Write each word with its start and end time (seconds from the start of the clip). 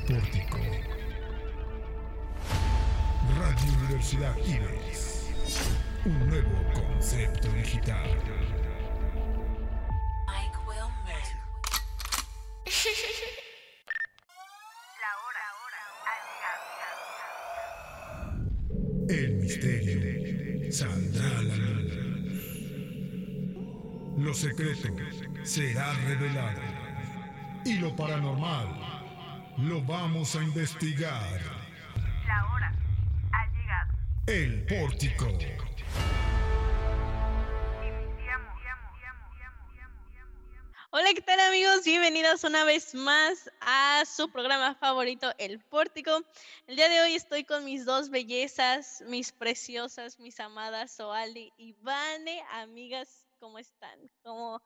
El 0.00 0.14
Pórtico. 0.14 0.58
Radio 3.38 3.72
Universidad 3.80 4.36
Ives. 4.38 5.28
Un 6.04 6.28
nuevo 6.28 6.72
concepto 6.72 7.48
digital. 7.52 8.08
Mike 10.26 10.58
Wilmer. 10.66 11.26
La 15.00 15.12
hora, 15.26 15.46
llegado. 16.26 16.68
El 19.08 19.30
misterio 19.36 20.72
saldrá 20.72 21.38
a 21.38 21.42
la 21.42 21.56
luz. 21.56 21.92
Lo 24.18 24.32
secreto 24.34 24.88
será 25.42 25.92
revelado. 25.94 26.62
Y 27.64 27.74
lo 27.74 27.94
paranormal 27.94 28.99
lo 29.58 29.80
vamos 29.82 30.36
a 30.36 30.42
investigar. 30.42 31.40
La 32.26 32.52
hora 32.52 32.74
ha 33.32 33.46
llegado. 33.52 33.92
El 34.26 34.64
Pórtico. 34.66 35.26
Hola, 40.92 41.14
¿qué 41.14 41.22
tal 41.22 41.38
amigos? 41.38 41.84
Bienvenidos 41.84 42.42
una 42.42 42.64
vez 42.64 42.96
más 42.96 43.48
a 43.60 44.02
su 44.04 44.28
programa 44.28 44.74
favorito, 44.74 45.32
El 45.38 45.60
Pórtico. 45.60 46.10
El 46.66 46.74
día 46.74 46.88
de 46.88 47.00
hoy 47.00 47.14
estoy 47.14 47.44
con 47.44 47.64
mis 47.64 47.84
dos 47.84 48.10
bellezas, 48.10 49.04
mis 49.06 49.30
preciosas, 49.30 50.18
mis 50.18 50.40
amadas 50.40 50.90
Soali 50.90 51.52
y 51.56 51.74
Vane. 51.74 52.42
Amigas, 52.54 53.24
¿cómo 53.38 53.60
están? 53.60 54.00
¿Cómo, 54.24 54.60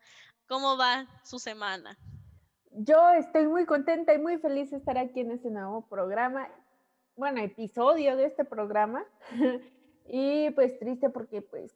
cómo 0.46 0.78
va 0.78 1.06
su 1.24 1.38
semana? 1.38 1.98
Yo 2.76 3.10
estoy 3.10 3.46
muy 3.46 3.66
contenta 3.66 4.12
y 4.14 4.18
muy 4.18 4.38
feliz 4.38 4.72
de 4.72 4.78
estar 4.78 4.98
aquí 4.98 5.20
en 5.20 5.30
este 5.30 5.48
nuevo 5.48 5.86
programa, 5.86 6.48
bueno, 7.14 7.40
episodio 7.40 8.16
de 8.16 8.24
este 8.24 8.44
programa. 8.44 9.04
y 10.08 10.50
pues 10.50 10.76
triste 10.80 11.08
porque 11.08 11.40
pues 11.40 11.72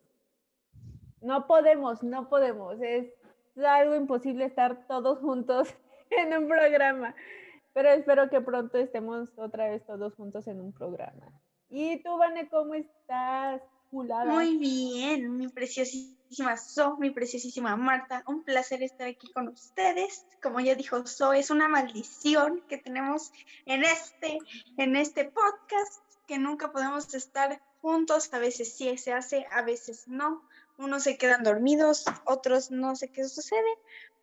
no 1.21 1.47
podemos, 1.47 2.03
no 2.03 2.29
podemos. 2.29 2.81
Es 2.81 3.13
algo 3.57 3.95
imposible 3.95 4.45
estar 4.45 4.89
todos 4.89 5.21
juntos 5.21 5.73
en 6.11 6.37
un 6.37 6.49
programa. 6.49 7.15
Pero 7.75 7.91
espero 7.91 8.29
que 8.29 8.41
pronto 8.41 8.77
estemos 8.77 9.29
otra 9.39 9.71
vez 9.71 9.87
todos 9.87 10.17
juntos 10.17 10.49
en 10.49 10.61
un 10.61 10.73
programa. 10.73 11.31
¿Y 11.69 12.03
tú, 12.03 12.17
Vane, 12.19 12.49
cómo 12.49 12.75
estás? 12.75 13.63
Muy 13.91 14.57
bien, 14.59 15.37
mi 15.37 15.49
preciosísima 15.49 16.57
So, 16.59 16.99
mi 16.99 17.11
preciosísima 17.11 17.75
Marta, 17.77 18.23
un 18.27 18.45
placer 18.45 18.83
estar 18.83 19.09
aquí 19.09 19.33
con 19.33 19.49
ustedes. 19.49 20.27
Como 20.43 20.61
ya 20.61 20.75
dijo 20.75 21.07
So, 21.07 21.33
es 21.33 21.51
una 21.51 21.69
maldición 21.69 22.63
que 22.69 22.77
tenemos 22.77 23.33
en 23.65 23.85
este, 23.85 24.39
en 24.77 24.97
este 24.97 25.25
podcast, 25.25 26.03
que 26.27 26.39
nunca 26.39 26.71
podemos 26.71 27.15
estar 27.15 27.63
juntos, 27.81 28.33
a 28.35 28.39
veces 28.39 28.77
sí 28.77 28.97
se 28.99 29.13
hace, 29.13 29.47
a 29.51 29.63
veces 29.63 30.07
no. 30.07 30.43
Unos 30.77 31.05
se 31.05 31.17
quedan 31.17 31.43
dormidos, 31.43 32.05
otros 32.25 32.71
no 32.71 32.95
sé 32.95 33.11
qué 33.11 33.25
sucede, 33.25 33.79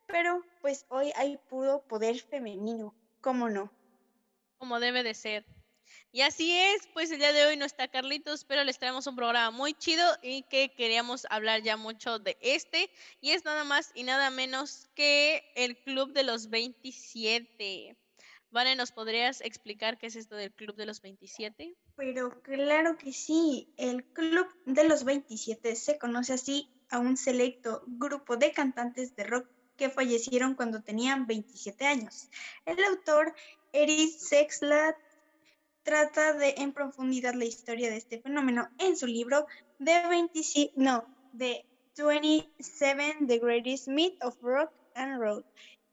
pero 0.06 0.42
pues 0.62 0.86
hoy 0.90 1.12
hay 1.16 1.38
puro 1.50 1.82
poder 1.82 2.20
femenino, 2.20 2.94
¿cómo 3.22 3.50
no? 3.50 3.72
Como 4.60 4.80
debe 4.80 5.04
de 5.04 5.16
ser. 5.16 5.46
Y 6.12 6.22
así 6.22 6.52
es, 6.52 6.88
pues 6.94 7.12
el 7.12 7.20
día 7.20 7.34
de 7.34 7.46
hoy 7.46 7.58
no 7.58 7.66
está 7.66 7.88
Carlitos, 7.88 8.46
pero 8.46 8.64
les 8.64 8.80
traemos 8.80 9.08
un 9.08 9.16
programa 9.16 9.52
muy 9.52 9.74
chido 9.74 10.06
y 10.22 10.44
que 10.44 10.74
queríamos 10.76 11.26
hablar 11.30 11.62
ya 11.62 11.78
mucho 11.78 12.20
de 12.20 12.38
este. 12.42 12.90
Y 13.22 13.32
es 13.32 13.46
nada 13.46 13.64
más 13.64 13.92
y 13.96 14.04
nada 14.04 14.30
menos 14.30 14.90
que 14.96 15.44
el 15.56 15.78
Club 15.78 16.14
de 16.14 16.24
los 16.24 16.50
27. 16.50 17.98
Vale, 18.52 18.76
¿nos 18.78 18.94
podrías 18.94 19.42
explicar 19.42 19.98
qué 19.98 20.08
es 20.08 20.16
esto 20.16 20.36
del 20.36 20.54
Club 20.54 20.78
de 20.78 20.86
los 20.86 21.02
27? 21.02 21.76
Pero 21.98 22.42
claro 22.42 22.98
que 22.98 23.12
sí, 23.12 23.74
el 23.76 24.06
Club 24.06 24.48
de 24.66 24.86
los 24.86 25.04
27 25.04 25.76
se 25.76 25.98
conoce 25.98 26.34
así 26.34 26.70
a 26.90 27.00
un 27.00 27.18
selecto 27.18 27.84
grupo 27.86 28.38
de 28.38 28.52
cantantes 28.52 29.16
de 29.16 29.26
rock 29.26 29.50
que 29.76 29.90
fallecieron 29.90 30.56
cuando 30.56 30.82
tenían 30.82 31.28
27 31.28 31.86
años. 31.86 32.30
El 32.66 32.82
autor 32.86 33.36
Eric 33.74 34.18
Sexlat 34.18 34.96
trata 35.86 36.34
de 36.34 36.56
en 36.58 36.74
profundidad 36.74 37.36
la 37.36 37.46
historia 37.46 37.90
de 37.90 37.98
este 37.98 38.20
fenómeno 38.20 38.68
en 38.80 38.98
su 38.98 39.06
libro 39.06 39.46
The 39.78 40.08
27, 40.10 40.74
no, 40.76 41.06
The 41.38 41.64
27 41.96 43.28
The 43.28 43.38
Greatest 43.38 43.88
Myth 43.88 44.18
of 44.22 44.36
Rock 44.42 44.72
and 44.96 45.22
Roll. 45.22 45.46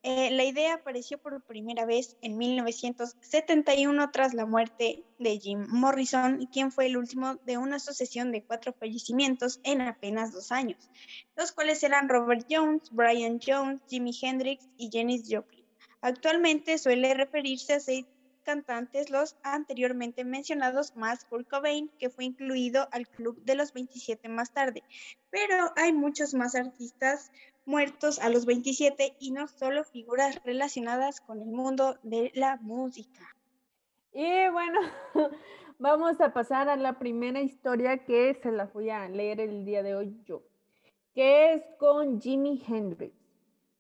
Eh, 0.03 0.31
la 0.33 0.45
idea 0.45 0.75
apareció 0.75 1.19
por 1.19 1.43
primera 1.43 1.85
vez 1.85 2.17
en 2.23 2.39
1971 2.39 4.11
tras 4.11 4.33
la 4.35 4.47
muerte 4.47 5.05
de 5.19 5.39
Jim 5.39 5.67
Morrison, 5.69 6.49
quien 6.51 6.73
fue 6.73 6.87
el 6.87 6.97
último 6.97 7.37
de 7.45 7.59
una 7.59 7.79
sucesión 7.79 8.33
de 8.33 8.43
cuatro 8.43 8.73
fallecimientos 8.73 9.61
en 9.63 9.83
apenas 9.83 10.33
dos 10.33 10.51
años, 10.53 10.91
los 11.37 11.53
cuales 11.53 11.83
eran 11.85 12.09
Robert 12.09 12.47
Jones, 12.51 12.91
Brian 12.91 13.39
Jones, 13.47 13.83
Jimi 13.89 14.19
Hendrix 14.21 14.67
y 14.79 14.89
Janis 14.91 15.25
Joplin. 15.31 15.67
Actualmente 16.01 16.79
suele 16.79 17.15
referirse 17.15 17.75
a 17.75 17.81
seis 17.81 18.07
cantantes 18.43 19.11
los 19.11 19.37
anteriormente 19.43 20.25
mencionados 20.25 20.97
más 20.97 21.25
Kurt 21.25 21.49
Cobain, 21.49 21.91
que 21.99 22.11
fue 22.11 22.25
incluido 22.25 22.89
al 22.93 23.09
club 23.09 23.43
de 23.45 23.55
los 23.55 23.73
27 23.73 24.29
más 24.29 24.53
tarde. 24.53 24.83
Pero 25.31 25.73
hay 25.77 25.93
muchos 25.93 26.35
más 26.35 26.55
artistas 26.55 27.31
muertos 27.65 28.19
a 28.19 28.29
los 28.29 28.47
27 28.47 29.17
y 29.21 29.31
no 29.31 29.49
solo 29.49 29.85
figuras 29.85 30.43
relacionadas 30.45 31.21
con 31.21 31.41
el 31.41 31.49
mundo 31.49 31.99
de 32.03 32.31
la 32.35 32.57
música. 32.57 33.23
Y 34.13 34.49
bueno, 34.51 34.81
vamos 35.79 36.21
a 36.21 36.33
pasar 36.33 36.69
a 36.69 36.77
la 36.77 36.99
primera 36.99 37.41
historia 37.41 38.05
que 38.05 38.35
se 38.43 38.53
la 38.53 38.67
voy 38.67 38.91
a 38.91 39.09
leer 39.09 39.41
el 39.41 39.65
día 39.65 39.83
de 39.83 39.95
hoy 39.95 40.21
yo, 40.25 40.43
que 41.15 41.55
es 41.55 41.63
con 41.79 42.21
Jimi 42.21 42.63
Hendrix. 42.67 43.15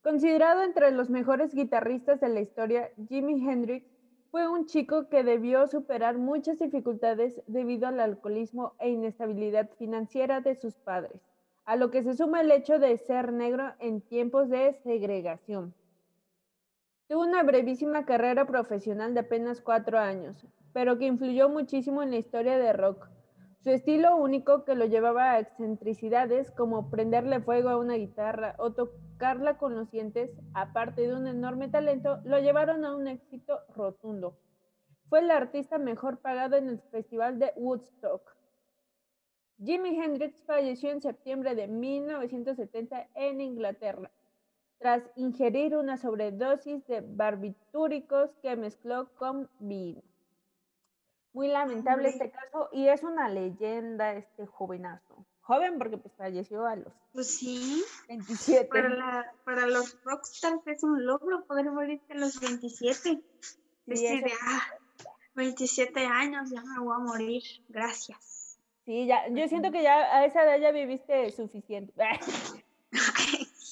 Considerado 0.02 0.62
entre 0.62 0.90
los 0.90 1.10
mejores 1.10 1.54
guitarristas 1.54 2.20
de 2.20 2.28
la 2.28 2.40
historia, 2.40 2.90
Jimi 3.08 3.48
Hendrix 3.48 3.91
fue 4.32 4.48
un 4.48 4.64
chico 4.64 5.10
que 5.10 5.22
debió 5.22 5.66
superar 5.66 6.16
muchas 6.16 6.58
dificultades 6.58 7.42
debido 7.46 7.86
al 7.86 8.00
alcoholismo 8.00 8.72
e 8.78 8.88
inestabilidad 8.88 9.68
financiera 9.76 10.40
de 10.40 10.54
sus 10.54 10.74
padres, 10.78 11.20
a 11.66 11.76
lo 11.76 11.90
que 11.90 12.02
se 12.02 12.16
suma 12.16 12.40
el 12.40 12.50
hecho 12.50 12.78
de 12.78 12.96
ser 12.96 13.30
negro 13.30 13.74
en 13.78 14.00
tiempos 14.00 14.48
de 14.48 14.72
segregación. 14.84 15.74
Tuvo 17.08 17.24
una 17.24 17.42
brevísima 17.42 18.06
carrera 18.06 18.46
profesional 18.46 19.12
de 19.12 19.20
apenas 19.20 19.60
cuatro 19.60 19.98
años, 19.98 20.46
pero 20.72 20.96
que 20.96 21.04
influyó 21.04 21.50
muchísimo 21.50 22.02
en 22.02 22.12
la 22.12 22.16
historia 22.16 22.56
de 22.56 22.72
rock. 22.72 23.11
Su 23.62 23.70
estilo 23.70 24.16
único 24.16 24.64
que 24.64 24.74
lo 24.74 24.86
llevaba 24.86 25.30
a 25.30 25.38
excentricidades 25.38 26.50
como 26.50 26.90
prenderle 26.90 27.40
fuego 27.40 27.68
a 27.68 27.76
una 27.76 27.94
guitarra 27.94 28.56
o 28.58 28.72
tocarla 28.72 29.56
con 29.56 29.76
los 29.76 29.88
dientes, 29.88 30.32
aparte 30.52 31.02
de 31.02 31.14
un 31.14 31.28
enorme 31.28 31.68
talento, 31.68 32.20
lo 32.24 32.40
llevaron 32.40 32.84
a 32.84 32.96
un 32.96 33.06
éxito 33.06 33.60
rotundo. 33.76 34.36
Fue 35.08 35.20
el 35.20 35.30
artista 35.30 35.78
mejor 35.78 36.18
pagado 36.18 36.56
en 36.56 36.70
el 36.70 36.80
Festival 36.90 37.38
de 37.38 37.52
Woodstock. 37.54 38.36
Jimi 39.64 39.90
Hendrix 39.90 40.42
falleció 40.42 40.90
en 40.90 41.00
septiembre 41.00 41.54
de 41.54 41.68
1970 41.68 43.10
en 43.14 43.40
Inglaterra, 43.40 44.10
tras 44.78 45.08
ingerir 45.14 45.76
una 45.76 45.98
sobredosis 45.98 46.84
de 46.88 47.00
barbitúricos 47.00 48.34
que 48.42 48.56
mezcló 48.56 49.14
con 49.14 49.48
vino. 49.60 50.02
Muy 51.32 51.48
lamentable 51.48 52.08
este 52.10 52.30
caso 52.30 52.68
y 52.72 52.88
es 52.88 53.02
una 53.02 53.28
leyenda 53.28 54.12
este 54.14 54.46
jovenazo. 54.46 55.24
Joven 55.42 55.78
porque 55.78 55.96
pues 55.96 56.14
falleció 56.16 56.66
a 56.66 56.76
los 56.76 56.92
Pues 57.12 57.36
sí, 57.38 57.82
27. 58.08 58.68
para, 58.68 58.88
la- 58.90 59.32
para 59.44 59.66
los 59.66 60.00
rockstars 60.04 60.60
es 60.66 60.82
un 60.84 61.04
logro 61.04 61.44
poder 61.46 61.70
morirte 61.70 62.12
a 62.12 62.16
los 62.16 62.38
27. 62.40 63.20
Decir, 63.86 64.24
ah, 64.42 64.62
27 65.34 66.06
años, 66.06 66.50
ya 66.50 66.62
me 66.62 66.78
voy 66.78 66.94
a 66.94 66.98
morir, 66.98 67.42
gracias. 67.68 68.58
Sí, 68.84 69.06
ya, 69.06 69.26
yo 69.28 69.48
siento 69.48 69.72
que 69.72 69.82
ya 69.82 69.94
a 70.16 70.24
esa 70.26 70.44
edad 70.44 70.58
ya 70.60 70.70
viviste 70.70 71.30
suficiente. 71.32 71.92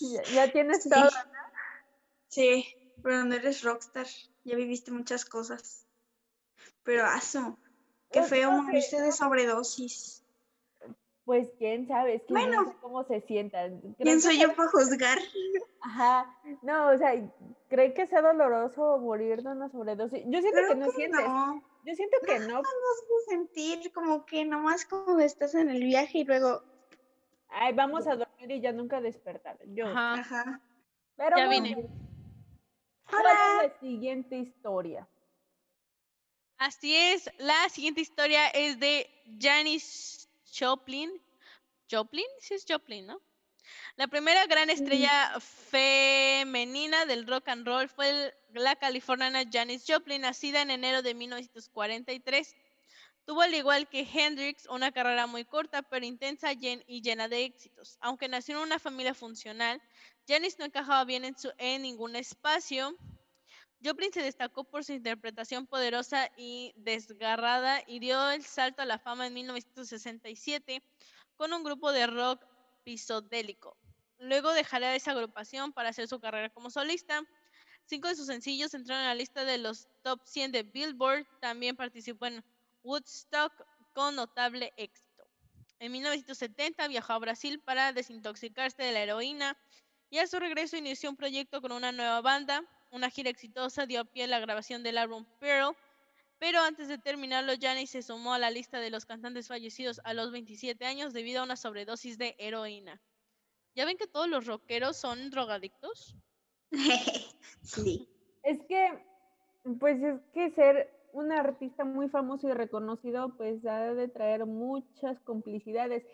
ya, 0.00 0.22
ya 0.34 0.52
tienes 0.52 0.82
Sí. 0.82 0.90
todo. 0.90 1.10
Sí, 2.28 2.64
pero 3.02 3.24
no 3.24 3.34
eres 3.34 3.62
rockstar, 3.62 4.06
ya 4.44 4.56
viviste 4.56 4.90
muchas 4.90 5.24
cosas. 5.24 5.86
Pero 6.90 7.04
aso, 7.06 7.56
qué 8.10 8.19
Pues, 8.19 8.31
feo 8.31 8.50
no 8.50 8.62
morirse 8.64 9.00
de 9.00 9.12
sobredosis. 9.12 10.25
Pues 11.25 11.48
quién 11.56 11.87
sabe, 11.87 12.16
es 12.16 12.22
que 12.25 12.32
no 12.34 12.64
sé 12.66 12.75
cómo 12.81 13.04
se 13.04 13.20
sientan. 13.20 13.78
Creo 13.81 13.94
¿Quién 13.98 14.20
soy 14.20 14.40
yo 14.40 14.52
para 14.56 14.69
juzgar? 14.70 15.16
Ajá, 15.82 16.37
no, 16.62 16.88
o 16.88 16.98
sea, 16.98 17.12
¿cree 17.69 17.94
que 17.94 18.08
sea 18.08 18.22
doloroso 18.22 18.98
morir 18.98 19.40
de 19.40 19.50
una 19.50 19.69
sobredosis? 19.70 20.25
Yo 20.26 20.40
siento 20.40 20.50
Creo 20.50 20.69
que 20.70 20.75
no 20.75 20.87
que 20.87 20.92
sientes. 20.96 21.20
no. 21.28 21.62
Yo 21.84 21.94
siento 21.94 22.16
que 22.26 22.38
no. 22.40 22.54
Vamos 22.54 22.64
a 22.64 23.31
sentir 23.31 23.92
como 23.92 24.26
que 24.26 24.44
nomás 24.44 24.84
como 24.84 25.20
estás 25.20 25.54
en 25.54 25.69
el 25.70 25.84
viaje 25.84 26.19
y 26.19 26.25
luego, 26.25 26.64
Ay, 27.50 27.72
vamos 27.72 28.08
a 28.08 28.16
dormir 28.16 28.50
y 28.50 28.60
ya 28.60 28.72
nunca 28.72 29.00
despertar. 29.00 29.60
Yo. 29.66 29.87
Ajá. 29.87 30.14
ajá. 30.14 30.60
Pero 31.16 31.37
Ya 31.37 31.46
bueno, 31.46 31.62
vine. 31.62 31.88
¿cuál 33.08 33.22
es 33.26 33.70
la 33.72 33.78
siguiente 33.78 34.37
historia? 34.38 35.06
Así 36.60 36.94
es, 36.94 37.30
la 37.38 37.70
siguiente 37.70 38.02
historia 38.02 38.46
es 38.48 38.78
de 38.78 39.08
Janis 39.40 40.28
Joplin. 40.54 41.10
Joplin, 41.90 42.26
sí 42.38 42.52
es 42.52 42.66
Joplin, 42.68 43.06
¿no? 43.06 43.18
La 43.96 44.08
primera 44.08 44.44
gran 44.46 44.68
estrella 44.68 45.40
femenina 45.40 47.06
del 47.06 47.26
rock 47.26 47.48
and 47.48 47.66
roll 47.66 47.88
fue 47.88 48.34
la 48.52 48.76
californiana 48.76 49.44
Janis 49.50 49.84
Joplin, 49.88 50.20
nacida 50.20 50.60
en 50.60 50.70
enero 50.70 51.00
de 51.00 51.14
1943. 51.14 52.54
Tuvo 53.24 53.40
al 53.40 53.54
igual 53.54 53.88
que 53.88 54.06
Hendrix 54.12 54.66
una 54.66 54.92
carrera 54.92 55.26
muy 55.26 55.46
corta 55.46 55.80
pero 55.80 56.04
intensa 56.04 56.52
y 56.52 57.00
llena 57.00 57.26
de 57.28 57.44
éxitos. 57.44 57.96
Aunque 58.02 58.28
nació 58.28 58.56
en 58.58 58.64
una 58.64 58.78
familia 58.78 59.14
funcional, 59.14 59.80
Janis 60.28 60.58
no 60.58 60.66
encajaba 60.66 61.04
bien 61.06 61.24
en, 61.24 61.38
su- 61.38 61.52
en 61.56 61.80
ningún 61.80 62.16
espacio. 62.16 62.94
Joplin 63.82 64.12
se 64.12 64.22
destacó 64.22 64.64
por 64.64 64.84
su 64.84 64.92
interpretación 64.92 65.66
poderosa 65.66 66.30
y 66.36 66.72
desgarrada 66.76 67.82
y 67.86 67.98
dio 67.98 68.30
el 68.30 68.44
salto 68.44 68.82
a 68.82 68.84
la 68.84 68.98
fama 68.98 69.26
en 69.26 69.34
1967 69.34 70.82
con 71.36 71.52
un 71.54 71.64
grupo 71.64 71.90
de 71.92 72.06
rock 72.06 72.44
psicodélico. 72.84 73.76
Luego 74.18 74.52
dejará 74.52 74.94
esa 74.94 75.12
agrupación 75.12 75.72
para 75.72 75.88
hacer 75.88 76.06
su 76.08 76.20
carrera 76.20 76.50
como 76.50 76.68
solista. 76.68 77.22
Cinco 77.86 78.08
de 78.08 78.16
sus 78.16 78.26
sencillos 78.26 78.74
entraron 78.74 79.02
en 79.02 79.08
la 79.08 79.14
lista 79.14 79.44
de 79.44 79.56
los 79.56 79.88
top 80.02 80.20
100 80.24 80.52
de 80.52 80.62
Billboard. 80.62 81.26
También 81.40 81.74
participó 81.74 82.26
en 82.26 82.44
Woodstock 82.82 83.52
con 83.94 84.14
notable 84.16 84.74
éxito. 84.76 85.26
En 85.78 85.92
1970 85.92 86.86
viajó 86.88 87.14
a 87.14 87.18
Brasil 87.18 87.60
para 87.60 87.94
desintoxicarse 87.94 88.82
de 88.82 88.92
la 88.92 89.00
heroína 89.00 89.56
y 90.10 90.18
a 90.18 90.26
su 90.26 90.38
regreso 90.38 90.76
inició 90.76 91.08
un 91.08 91.16
proyecto 91.16 91.62
con 91.62 91.72
una 91.72 91.92
nueva 91.92 92.20
banda. 92.20 92.62
Una 92.90 93.10
gira 93.10 93.31
exitosa 93.31 93.87
dio 93.87 94.04
pie 94.04 94.25
a 94.25 94.26
la 94.26 94.40
grabación 94.40 94.82
del 94.82 94.98
álbum 94.98 95.25
Pearl, 95.38 95.76
pero 96.38 96.58
antes 96.60 96.88
de 96.88 96.98
terminarlo, 96.98 97.52
Janis 97.60 97.90
se 97.90 98.02
sumó 98.02 98.34
a 98.34 98.38
la 98.38 98.50
lista 98.50 98.81
de 98.81 98.90
los 98.90 99.04
cantantes 99.04 99.46
fallecidos 99.46 100.00
a 100.04 100.14
los 100.14 100.32
27 100.32 100.84
años 100.87 101.12
debido 101.12 101.40
a 101.40 101.44
una 101.44 101.56
sobredosis 101.56 102.19
de 102.19 102.34
heroína. 102.38 103.00
¿Ya 103.75 103.84
ven 103.84 103.96
que 103.96 104.06
todos 104.06 104.28
los 104.28 104.46
rockeros 104.46 104.96
son 104.96 105.31
drogadictos? 105.31 106.16
sí. 107.62 108.08
Es 108.42 108.58
que, 108.69 109.04
pues 109.78 110.02
es 110.02 110.20
que 110.32 110.50
ser 110.50 110.90
un 111.12 111.31
artista 111.31 111.84
muy 111.84 112.08
famoso 112.08 112.48
y 112.48 112.52
reconocido, 112.52 113.37
pues 113.37 113.64
ha 113.66 113.94
de 113.94 114.08
traer 114.08 114.46
muchas 114.46 115.20
complicidades. 115.20 116.04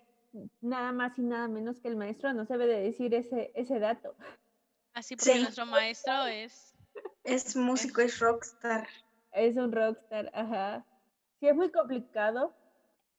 Nada 0.60 0.92
más 0.92 1.18
y 1.18 1.22
nada 1.22 1.48
menos 1.48 1.80
que 1.80 1.88
el 1.88 1.96
maestro 1.96 2.32
nos 2.32 2.48
debe 2.48 2.66
de 2.66 2.80
decir 2.80 3.14
ese, 3.14 3.52
ese 3.54 3.78
dato. 3.78 4.14
Así 4.96 5.14
porque 5.14 5.34
Sí. 5.34 5.40
nuestro 5.42 5.66
maestro 5.66 6.24
es... 6.24 6.74
Es 7.22 7.54
músico, 7.54 8.00
es 8.00 8.18
rockstar. 8.18 8.88
Es 9.32 9.54
un 9.56 9.70
rockstar, 9.70 10.30
ajá. 10.32 10.86
Sí, 11.38 11.48
es 11.48 11.54
muy 11.54 11.70
complicado. 11.70 12.54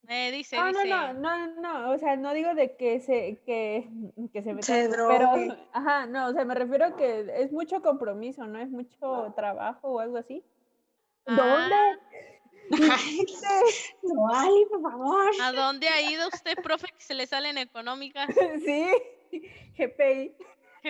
Eh, 0.07 0.31
dice, 0.31 0.57
Ah, 0.57 0.71
no, 0.71 0.81
dice... 0.81 0.89
no, 0.89 1.13
no, 1.13 1.47
no, 1.61 1.91
o 1.91 1.97
sea, 1.99 2.15
no 2.15 2.33
digo 2.33 2.55
de 2.55 2.75
que 2.77 2.99
se, 2.99 3.43
que, 3.45 3.87
que 4.33 4.41
se 4.41 4.53
meta, 4.55 4.65
Se 4.65 4.89
pero, 4.89 5.29
ajá, 5.71 6.07
no, 6.07 6.29
o 6.29 6.33
sea, 6.33 6.45
me 6.45 6.55
refiero 6.55 6.85
a 6.85 6.95
que 6.95 7.29
es 7.43 7.51
mucho 7.51 7.83
compromiso, 7.83 8.47
¿no? 8.47 8.59
Es 8.59 8.69
mucho 8.71 9.33
trabajo 9.35 9.89
o 9.89 9.99
algo 9.99 10.17
así. 10.17 10.43
Ah, 11.27 11.35
¿Dónde? 11.35 11.75
No, 14.01 14.35
Ali, 14.35 14.65
por 14.65 14.81
favor. 14.81 15.31
¿A 15.43 15.51
dónde 15.51 15.87
ha 15.89 16.01
ido 16.01 16.27
usted, 16.27 16.55
profe, 16.63 16.87
que 16.87 17.03
se 17.03 17.13
le 17.13 17.27
salen 17.27 17.59
económicas? 17.59 18.27
Sí, 18.65 18.91
GPI. 19.77 20.35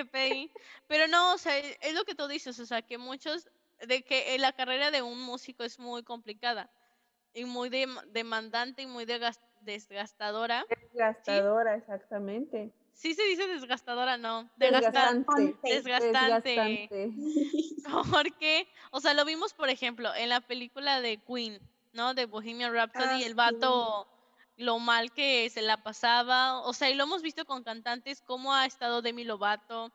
GPI. 0.04 0.52
Pero 0.88 1.08
no, 1.08 1.34
o 1.34 1.38
sea, 1.38 1.58
e- 1.58 1.78
es 1.82 1.94
lo 1.94 2.04
que 2.06 2.16
tú 2.16 2.28
dices, 2.28 2.60
o 2.60 2.66
sea, 2.66 2.82
que 2.82 2.98
muchos, 2.98 3.48
de 3.82 4.04
que 4.04 4.36
eh, 4.36 4.40
la 4.40 4.54
carrera 4.54 4.92
de 4.92 5.02
un 5.02 5.22
músico 5.22 5.64
es 5.64 5.80
muy 5.80 6.04
complicada 6.04 6.70
y 7.34 7.46
muy 7.46 7.70
dem- 7.70 8.02
demandante 8.12 8.82
y 8.84 8.88
muy 8.88 9.06
desgastadora. 9.06 10.66
Desgastadora, 10.92 11.76
exactamente. 11.76 12.72
Sí 12.94 13.14
se 13.14 13.24
dice 13.24 13.48
desgastadora, 13.48 14.18
no, 14.18 14.50
desgastante. 14.56 15.56
Desgastante. 15.62 16.50
Desgastante. 16.50 17.12
Porque, 18.12 18.68
o 18.92 19.00
sea, 19.00 19.14
lo 19.14 19.24
vimos, 19.24 19.54
por 19.54 19.70
ejemplo, 19.70 20.14
en 20.16 20.30
la 20.30 20.42
película 20.42 21.00
de 21.00 21.18
Queen, 21.18 21.60
¿no? 21.94 22.14
De 22.14 22.26
Bohemian 22.26 22.74
Rhapsody, 22.74 23.24
Ah, 23.24 23.26
el 23.26 23.32
sí. 23.32 23.36
Lo 24.58 24.80
mal 24.80 25.12
que 25.14 25.50
se 25.50 25.62
la 25.62 25.78
pasaba, 25.84 26.62
o 26.62 26.74
sea, 26.74 26.90
y 26.90 26.96
lo 26.96 27.04
hemos 27.04 27.22
visto 27.22 27.46
con 27.46 27.64
cantantes, 27.64 28.22
cómo 28.22 28.54
ha 28.54 28.66
estado 28.66 29.02
Demi 29.02 29.24
Lovato, 29.24 29.92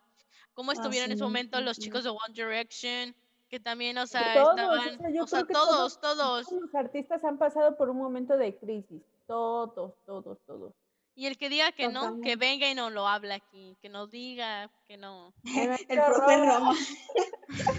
cómo 0.54 0.70
Ah, 0.70 0.74
estuvieron 0.74 1.10
en 1.10 1.18
su 1.18 1.24
momento 1.24 1.60
los 1.60 1.78
chicos 1.78 2.04
de 2.04 2.10
One 2.10 2.32
Direction, 2.32 3.14
que 3.48 3.60
también, 3.60 3.98
o 3.98 4.06
sea, 4.06 4.34
todos, 4.34 4.48
o 4.48 4.50
estaban, 4.76 4.98
sea, 4.98 5.10
yo 5.10 5.24
o 5.24 5.26
sea, 5.26 5.38
creo 5.44 5.46
que 5.48 5.52
todos, 5.54 6.00
todos- 6.00 6.46
los 6.52 6.74
artistas 6.74 7.22
han 7.24 7.38
pasado 7.38 7.76
por 7.76 7.90
un 7.90 7.98
momento 7.98 8.36
de 8.36 8.56
crisis. 8.56 9.02
Todos, 9.26 9.92
todos, 10.06 10.38
todos. 10.46 10.72
Y 11.14 11.26
el 11.26 11.36
que 11.36 11.48
diga 11.50 11.72
que 11.72 11.88
no, 11.88 12.20
que 12.22 12.36
venga 12.36 12.70
y 12.70 12.74
no 12.74 12.88
lo 12.88 13.06
habla 13.06 13.34
aquí, 13.34 13.76
que 13.82 13.88
no 13.90 14.06
diga, 14.06 14.70
que 14.86 14.96
no. 14.96 15.32
El 15.88 15.98
profe 15.98 16.36
Roma. 16.38 16.46
Roma. 16.48 16.74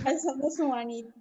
Alzando 0.05 0.49
su 0.51 0.67
manita. 0.67 1.11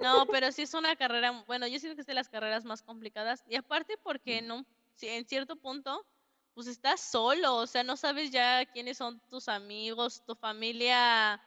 No, 0.00 0.28
pero 0.30 0.52
sí 0.52 0.62
es 0.62 0.74
una 0.74 0.94
carrera, 0.96 1.44
bueno, 1.46 1.66
yo 1.66 1.78
siento 1.78 1.96
que 1.96 2.02
es 2.02 2.06
de 2.06 2.14
las 2.14 2.28
carreras 2.28 2.64
más 2.64 2.82
complicadas. 2.82 3.42
Y 3.48 3.56
aparte 3.56 3.96
porque 4.02 4.42
no, 4.42 4.64
si- 4.94 5.08
en 5.08 5.24
cierto 5.26 5.56
punto, 5.56 6.06
pues 6.54 6.66
estás 6.68 7.00
solo, 7.00 7.56
o 7.56 7.66
sea, 7.66 7.82
no 7.84 7.96
sabes 7.96 8.30
ya 8.30 8.64
quiénes 8.66 8.96
son 8.98 9.20
tus 9.28 9.48
amigos, 9.48 10.24
tu 10.24 10.34
familia, 10.36 11.40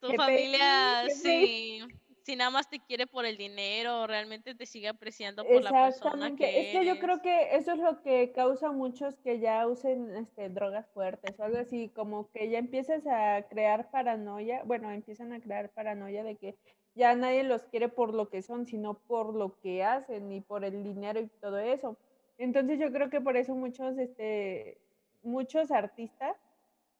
tu 0.00 0.12
familia, 0.14 1.04
GPI. 1.08 1.10
si, 1.10 1.82
si 2.24 2.36
nada 2.36 2.50
más 2.50 2.68
te 2.70 2.80
quiere 2.80 3.06
por 3.06 3.24
el 3.26 3.36
dinero, 3.36 4.02
o 4.02 4.06
realmente 4.06 4.54
te 4.54 4.66
sigue 4.66 4.88
apreciando 4.88 5.44
por 5.44 5.62
la 5.62 5.72
persona 5.72 6.36
que 6.36 6.60
Es 6.60 6.68
que 6.68 6.86
yo 6.86 6.98
creo 6.98 7.20
que 7.22 7.56
eso 7.56 7.72
es 7.72 7.78
lo 7.78 8.02
que 8.02 8.32
causa 8.32 8.68
a 8.68 8.72
muchos 8.72 9.16
que 9.18 9.40
ya 9.40 9.66
usen 9.66 10.16
este, 10.16 10.48
drogas 10.48 10.88
fuertes 10.92 11.38
o 11.38 11.44
algo 11.44 11.58
así, 11.58 11.88
como 11.90 12.30
que 12.30 12.48
ya 12.50 12.58
empiezas 12.58 13.06
a 13.06 13.46
crear 13.48 13.90
paranoia, 13.90 14.62
bueno, 14.64 14.90
empiezan 14.90 15.32
a 15.32 15.40
crear 15.40 15.70
paranoia 15.72 16.22
de 16.24 16.36
que 16.36 16.58
ya 17.00 17.16
nadie 17.16 17.44
los 17.44 17.62
quiere 17.62 17.88
por 17.88 18.12
lo 18.12 18.28
que 18.28 18.42
son, 18.42 18.66
sino 18.66 18.92
por 18.92 19.34
lo 19.34 19.58
que 19.60 19.82
hacen 19.82 20.30
y 20.32 20.42
por 20.42 20.66
el 20.66 20.84
dinero 20.84 21.18
y 21.18 21.28
todo 21.40 21.56
eso. 21.58 21.96
Entonces 22.36 22.78
yo 22.78 22.92
creo 22.92 23.08
que 23.08 23.22
por 23.22 23.38
eso 23.38 23.54
muchos, 23.54 23.96
este, 23.96 24.76
muchos 25.22 25.70
artistas 25.70 26.36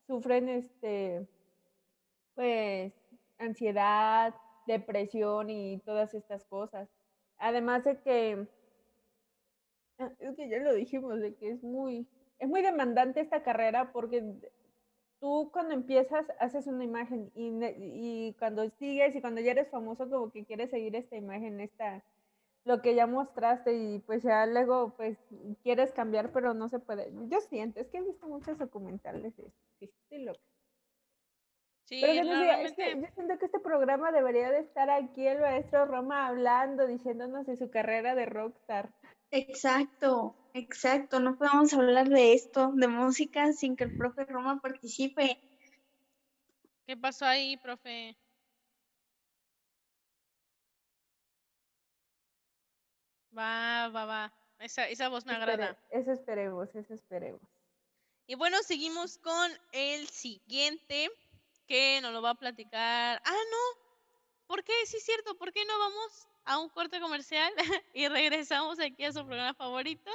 sufren, 0.06 0.48
este, 0.48 1.28
pues, 2.34 2.94
ansiedad, 3.38 4.34
depresión 4.66 5.50
y 5.50 5.78
todas 5.80 6.14
estas 6.14 6.46
cosas. 6.46 6.88
Además 7.36 7.84
de 7.84 7.98
que, 8.00 8.46
ah, 9.98 10.10
es 10.18 10.34
que 10.34 10.48
ya 10.48 10.58
lo 10.60 10.72
dijimos, 10.72 11.20
de 11.20 11.34
que 11.34 11.50
es 11.50 11.62
muy, 11.62 12.06
es 12.38 12.48
muy 12.48 12.62
demandante 12.62 13.20
esta 13.20 13.42
carrera 13.42 13.92
porque 13.92 14.24
tú 15.20 15.50
cuando 15.52 15.74
empiezas 15.74 16.26
haces 16.40 16.66
una 16.66 16.84
imagen 16.84 17.30
y, 17.34 17.50
y 17.76 18.34
cuando 18.38 18.68
sigues 18.70 19.14
y 19.14 19.20
cuando 19.20 19.40
ya 19.40 19.52
eres 19.52 19.68
famoso 19.68 20.08
como 20.08 20.32
que 20.32 20.44
quieres 20.44 20.70
seguir 20.70 20.96
esta 20.96 21.16
imagen, 21.16 21.60
esta, 21.60 22.02
lo 22.64 22.80
que 22.82 22.94
ya 22.94 23.06
mostraste 23.06 23.74
y 23.74 23.98
pues 24.00 24.22
ya 24.22 24.46
luego 24.46 24.94
pues 24.96 25.18
quieres 25.62 25.92
cambiar 25.92 26.32
pero 26.32 26.54
no 26.54 26.68
se 26.68 26.78
puede. 26.78 27.12
Yo 27.28 27.40
siento, 27.40 27.80
es 27.80 27.88
que 27.88 27.98
he 27.98 28.02
visto 28.02 28.26
muchos 28.26 28.58
documentales 28.58 29.36
de 29.36 29.44
eso, 29.44 29.52
sí, 29.78 29.90
estoy 30.02 30.24
loca. 30.24 30.40
Sí, 31.84 31.98
Pero 32.00 32.22
diga, 32.22 32.62
es 32.62 32.72
que 32.74 33.00
yo 33.00 33.06
siento 33.14 33.36
que 33.38 33.46
este 33.46 33.58
programa 33.58 34.12
debería 34.12 34.48
de 34.52 34.60
estar 34.60 34.88
aquí 34.90 35.26
el 35.26 35.40
maestro 35.40 35.86
Roma 35.86 36.28
hablando, 36.28 36.86
diciéndonos 36.86 37.46
de 37.46 37.56
su 37.56 37.68
carrera 37.68 38.14
de 38.14 38.26
rockstar. 38.26 38.90
Exacto, 39.30 40.34
exacto. 40.54 41.20
No 41.20 41.36
podemos 41.36 41.72
hablar 41.72 42.08
de 42.08 42.32
esto, 42.34 42.72
de 42.74 42.88
música, 42.88 43.52
sin 43.52 43.76
que 43.76 43.84
el 43.84 43.96
profe 43.96 44.24
Roma 44.24 44.60
participe. 44.60 45.40
¿qué 46.86 46.96
pasó 46.96 47.24
ahí, 47.24 47.56
profe? 47.58 48.16
Va, 53.36 53.88
va, 53.88 54.04
va. 54.04 54.32
Esa, 54.58 54.88
esa 54.88 55.08
voz 55.08 55.24
me 55.24 55.32
Espere- 55.32 55.52
agrada. 55.52 55.78
Eso 55.90 56.12
esperemos, 56.12 56.74
eso 56.74 56.94
esperemos. 56.94 57.40
Y 58.26 58.34
bueno, 58.34 58.58
seguimos 58.62 59.18
con 59.18 59.50
el 59.72 60.06
siguiente 60.08 61.08
que 61.66 62.00
nos 62.02 62.12
lo 62.12 62.22
va 62.22 62.30
a 62.30 62.34
platicar. 62.34 63.22
Ah, 63.24 63.30
no. 63.50 63.89
¿Por 64.50 64.64
qué? 64.64 64.72
Sí, 64.84 64.96
es 64.96 65.04
cierto. 65.04 65.36
¿Por 65.38 65.52
qué 65.52 65.64
no 65.64 65.78
vamos 65.78 66.26
a 66.44 66.58
un 66.58 66.68
corte 66.70 66.98
comercial 67.00 67.52
y 67.94 68.08
regresamos 68.08 68.80
aquí 68.80 69.04
a 69.04 69.12
su 69.12 69.24
programa 69.24 69.54
favorito, 69.54 70.10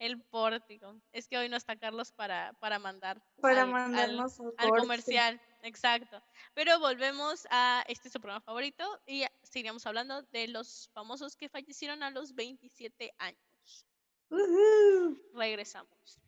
El 0.00 0.20
Pórtico? 0.20 0.96
Es 1.12 1.28
que 1.28 1.38
hoy 1.38 1.48
no 1.48 1.56
está 1.56 1.76
Carlos 1.76 2.10
para, 2.10 2.54
para 2.54 2.80
mandar 2.80 3.22
Para 3.40 3.62
al- 3.62 3.68
al- 3.68 3.72
mandarnos 3.72 4.40
al, 4.56 4.68
comercial. 4.70 5.40
Exacto. 5.62 6.20
Pero 6.54 6.80
volvemos 6.80 7.46
a 7.50 7.84
este 7.86 8.10
su 8.10 8.18
programa 8.20 8.40
favorito 8.44 8.84
y 9.06 9.24
seguiremos 9.44 9.86
hablando 9.86 10.22
de 10.22 10.48
los 10.48 10.90
famosos 10.92 11.36
que 11.36 11.48
fallecieron 11.48 12.02
a 12.02 12.10
los 12.10 12.34
27 12.34 13.14
años. 13.18 13.86
Ujú. 14.30 15.22
Regresamos. 15.34 16.18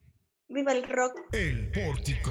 Viva 0.46 0.70
el 0.70 0.84
rock. 0.88 1.18
El 1.32 1.72
pórtico. 1.72 2.30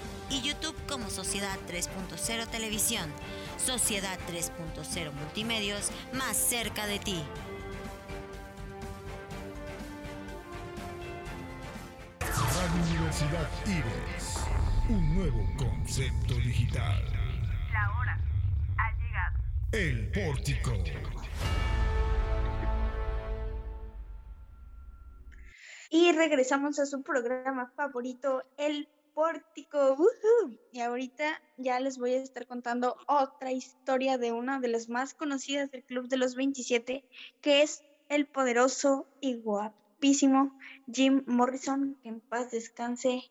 y 0.31 0.41
YouTube 0.41 0.75
como 0.87 1.09
Sociedad 1.09 1.57
3.0 1.67 2.47
Televisión. 2.47 3.11
Sociedad 3.57 4.17
3.0 4.29 5.11
Multimedios, 5.11 5.91
más 6.13 6.37
cerca 6.37 6.87
de 6.87 6.99
ti. 6.99 7.23
Radio 12.19 12.83
Universidad 12.89 13.49
IBES. 13.65 14.45
Un 14.89 15.15
nuevo 15.15 15.45
concepto 15.57 16.35
digital. 16.35 17.03
La 17.73 17.91
hora 17.99 18.17
ha 18.77 18.91
llegado. 18.97 19.39
El 19.73 20.11
pórtico. 20.11 20.71
Y 25.93 26.13
regresamos 26.13 26.79
a 26.79 26.85
su 26.85 27.03
programa 27.03 27.69
favorito, 27.75 28.43
El 28.57 28.87
Pórtico. 29.13 29.97
Y 30.71 30.79
ahorita 30.79 31.41
ya 31.57 31.79
les 31.79 31.97
voy 31.97 32.13
a 32.13 32.21
estar 32.21 32.47
contando 32.47 32.95
otra 33.07 33.51
historia 33.51 34.17
de 34.17 34.31
una 34.31 34.59
de 34.59 34.67
las 34.67 34.89
más 34.89 35.13
conocidas 35.13 35.71
del 35.71 35.83
Club 35.83 36.07
de 36.07 36.17
los 36.17 36.35
27, 36.35 37.03
que 37.41 37.61
es 37.61 37.83
el 38.09 38.27
poderoso 38.27 39.07
y 39.19 39.35
guapísimo 39.35 40.57
Jim 40.91 41.23
Morrison, 41.27 41.97
que 42.01 42.09
en 42.09 42.19
paz 42.19 42.51
descanse. 42.51 43.23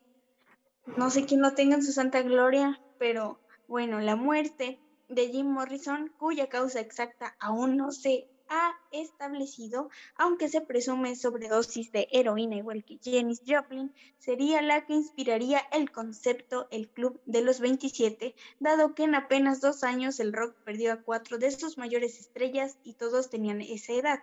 No 0.97 1.11
sé 1.11 1.27
quién 1.27 1.43
lo 1.43 1.55
tenga 1.55 1.77
en 1.77 1.83
su 1.83 1.93
santa 1.93 2.23
gloria, 2.23 2.81
pero 2.99 3.41
bueno, 3.69 4.01
la 4.01 4.17
muerte 4.17 4.81
de 5.09 5.29
Jim 5.29 5.47
Morrison, 5.47 6.13
cuya 6.19 6.49
causa 6.49 6.81
exacta 6.81 7.37
aún 7.41 7.77
no 7.77 7.91
se 7.91 8.29
ha 8.51 8.79
establecido, 8.91 9.89
aunque 10.17 10.49
se 10.49 10.61
presume 10.61 11.17
sobredosis 11.17 11.93
de 11.93 12.09
heroína 12.11 12.57
igual 12.57 12.85
que 12.85 12.99
Janis 13.03 13.43
Joplin, 13.47 13.95
sería 14.19 14.61
la 14.61 14.85
que 14.85 14.93
inspiraría 14.95 15.61
el 15.73 15.91
concepto 15.91 16.67
El 16.71 16.89
Club 16.89 17.21
de 17.25 17.43
los 17.43 17.61
27, 17.61 18.35
dado 18.59 18.95
que 18.95 19.05
en 19.05 19.15
apenas 19.15 19.61
dos 19.61 19.85
años 19.85 20.21
el 20.21 20.33
rock 20.33 20.55
perdió 20.65 20.93
a 20.93 21.03
cuatro 21.03 21.39
de 21.39 21.51
sus 21.53 21.79
mayores 21.79 22.19
estrellas 22.19 22.77
y 22.83 22.95
todos 22.95 23.31
tenían 23.31 23.61
esa 23.61 23.93
edad. 23.93 24.23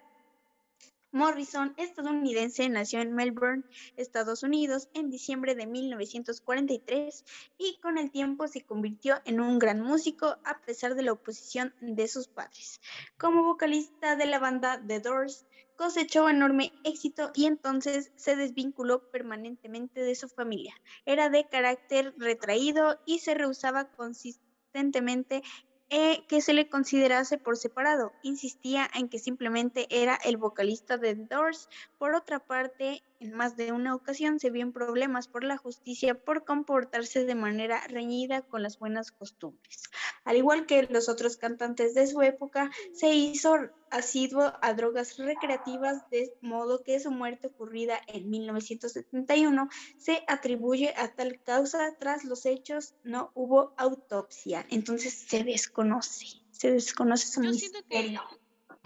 Morrison, 1.12 1.74
estadounidense, 1.78 2.68
nació 2.68 3.00
en 3.00 3.14
Melbourne, 3.14 3.64
Estados 3.96 4.44
Unidos, 4.44 4.90
en 4.94 5.10
diciembre 5.10 5.56
de 5.56 5.66
1943 5.66 7.26
y 7.58 7.80
con 7.82 7.98
el 7.98 8.12
tiempo 8.12 8.48
se 8.48 8.66
convirtió 8.66 9.16
en 9.26 9.40
un 9.40 9.58
gran 9.58 9.82
músico 9.82 10.38
a 10.44 10.62
pesar 10.66 10.96
de 10.96 11.04
la 11.04 11.14
oposición 11.14 11.74
de 11.80 12.08
sus 12.08 12.28
padres. 12.28 12.82
Como 13.18 13.44
vocalista 13.44 14.16
de 14.16 14.26
la 14.26 14.40
banda 14.40 14.84
The 14.86 15.00
Doors, 15.00 15.46
cosechó 15.78 16.28
enorme 16.28 16.74
éxito 16.84 17.32
y 17.34 17.46
entonces 17.46 18.12
se 18.16 18.36
desvinculó 18.36 19.10
permanentemente 19.10 20.02
de 20.02 20.16
su 20.16 20.28
familia. 20.28 20.76
Era 21.06 21.30
de 21.30 21.48
carácter 21.48 22.14
retraído 22.18 23.00
y 23.06 23.20
se 23.20 23.34
rehusaba 23.34 23.86
consistentemente 23.92 25.42
eh, 25.90 26.26
que 26.28 26.42
se 26.42 26.54
le 26.54 26.68
considerase 26.70 27.38
por 27.38 27.58
separado. 27.58 28.12
Insistía 28.22 28.90
en 28.94 29.08
que 29.08 29.20
simplemente 29.20 29.88
era 29.90 30.20
el 30.26 30.38
vocalista 30.38 30.98
de 30.98 31.16
Doors. 31.16 31.70
Por 31.98 32.14
otra 32.14 32.40
parte, 32.40 33.04
en 33.20 33.34
más 33.34 33.58
de 33.58 33.72
una 33.72 33.96
ocasión 33.96 34.40
se 34.40 34.50
vio 34.50 34.62
en 34.62 34.74
problemas 34.74 35.28
por 35.28 35.44
la 35.44 35.58
justicia 35.58 36.16
por 36.16 36.46
comportarse 36.46 37.26
de 37.26 37.36
manera 37.36 37.86
reñida 37.88 38.42
con 38.42 38.64
las 38.64 38.80
buenas 38.80 39.12
costumbres. 39.12 39.84
Al 40.24 40.38
igual 40.38 40.66
que 40.66 40.84
los 40.84 41.10
otros 41.10 41.38
cantantes 41.38 41.94
de 41.94 42.08
su 42.08 42.22
época, 42.22 42.70
se 42.94 43.14
hizo 43.14 43.56
asiduo 43.90 44.54
a 44.62 44.74
drogas 44.74 45.18
recreativas 45.18 46.10
de 46.10 46.34
modo 46.42 46.84
que 46.84 47.00
su 47.00 47.12
muerte 47.12 47.48
ocurrida 47.48 48.00
en 48.08 48.30
1971 48.30 49.70
se 49.98 50.24
atribuye 50.28 50.94
a 50.98 51.14
tal 51.14 51.42
causa. 51.42 51.96
Tras 52.00 52.26
los 52.26 52.46
hechos 52.46 52.96
no 53.04 53.32
hubo 53.34 53.74
autopsia, 53.78 54.66
entonces 54.70 55.14
se 55.14 55.44
desconoce, 55.44 56.26
se 56.52 56.72
desconoce 56.72 57.28
su 57.28 57.42
Yo 57.42 57.54
siento 57.54 57.80
que 57.90 58.04
misterio. 58.04 58.22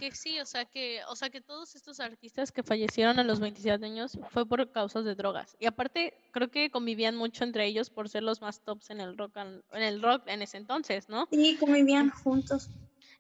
Que 0.01 0.15
sí, 0.15 0.39
o 0.39 0.46
sea 0.48 0.65
que, 0.65 1.01
o 1.08 1.15
sea 1.15 1.29
que 1.29 1.41
todos 1.41 1.75
estos 1.75 2.00
artistas 2.00 2.51
que 2.51 2.63
fallecieron 2.63 3.20
a 3.20 3.24
los 3.24 3.39
27 3.39 3.86
años 3.86 4.17
fue 4.31 4.48
por 4.48 4.72
causas 4.72 5.05
de 5.05 5.13
drogas. 5.13 5.55
Y 5.60 5.67
aparte, 5.67 6.13
creo 6.31 6.50
que 6.50 6.72
convivían 6.72 7.15
mucho 7.15 7.43
entre 7.43 7.67
ellos 7.67 7.91
por 7.91 8.10
ser 8.10 8.24
los 8.24 8.41
más 8.41 8.62
tops 8.62 8.89
en 8.89 9.00
el 9.00 9.15
rock 9.15 9.38
en 9.38 9.84
el 9.84 10.01
rock 10.01 10.24
en 10.25 10.41
ese 10.41 10.58
entonces, 10.58 11.08
¿no? 11.08 11.27
Sí, 11.31 11.55
convivían 11.60 12.10
juntos. 12.10 12.67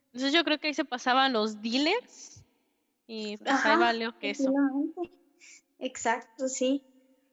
Entonces 0.07 0.33
yo 0.33 0.43
creo 0.43 0.57
que 0.59 0.69
ahí 0.69 0.73
se 0.73 0.83
pasaban 0.83 1.33
los 1.33 1.61
dealers 1.61 2.43
y 3.05 3.37
pues 3.37 3.51
ahí 3.51 3.73
Ajá, 3.73 3.77
valió 3.77 4.17
que 4.17 4.31
eso. 4.31 4.51
Exacto, 5.77 6.47
sí. 6.47 6.81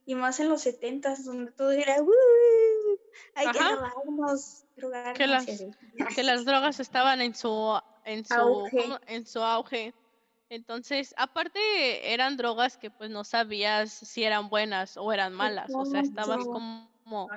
Y 0.05 0.14
más 0.14 0.40
en 0.40 0.50
los 0.50 0.61
setentas, 0.61 1.25
donde 1.25 1.52
todo 1.52 1.71
era, 1.71 2.02
"Uh, 2.02 2.09
hay 3.35 3.50
que 3.50 3.59
Ajá. 3.59 3.71
drogarnos, 3.71 4.64
drogarnos. 4.76 5.18
Que 5.18 5.26
las, 5.26 5.47
que 6.14 6.23
las 6.23 6.45
drogas 6.45 6.80
estaban 6.80 7.21
en 7.21 7.35
su 7.35 7.78
en 8.04 8.25
su 8.25 8.35
Auge. 8.35 8.99
en 9.07 9.26
su 9.26 9.40
auge. 9.40 9.95
Entonces, 10.50 11.14
aparte 11.18 12.12
eran 12.12 12.37
drogas 12.38 12.78
que 12.78 12.90
pues 12.90 13.11
no 13.11 13.23
sabías 13.23 13.92
si 13.92 14.25
eran 14.25 14.49
buenas 14.49 14.97
o 14.97 15.12
eran 15.12 15.35
malas, 15.35 15.71
o 15.75 15.85
sea, 15.85 16.00
estabas 16.00 16.47
como 16.47 17.28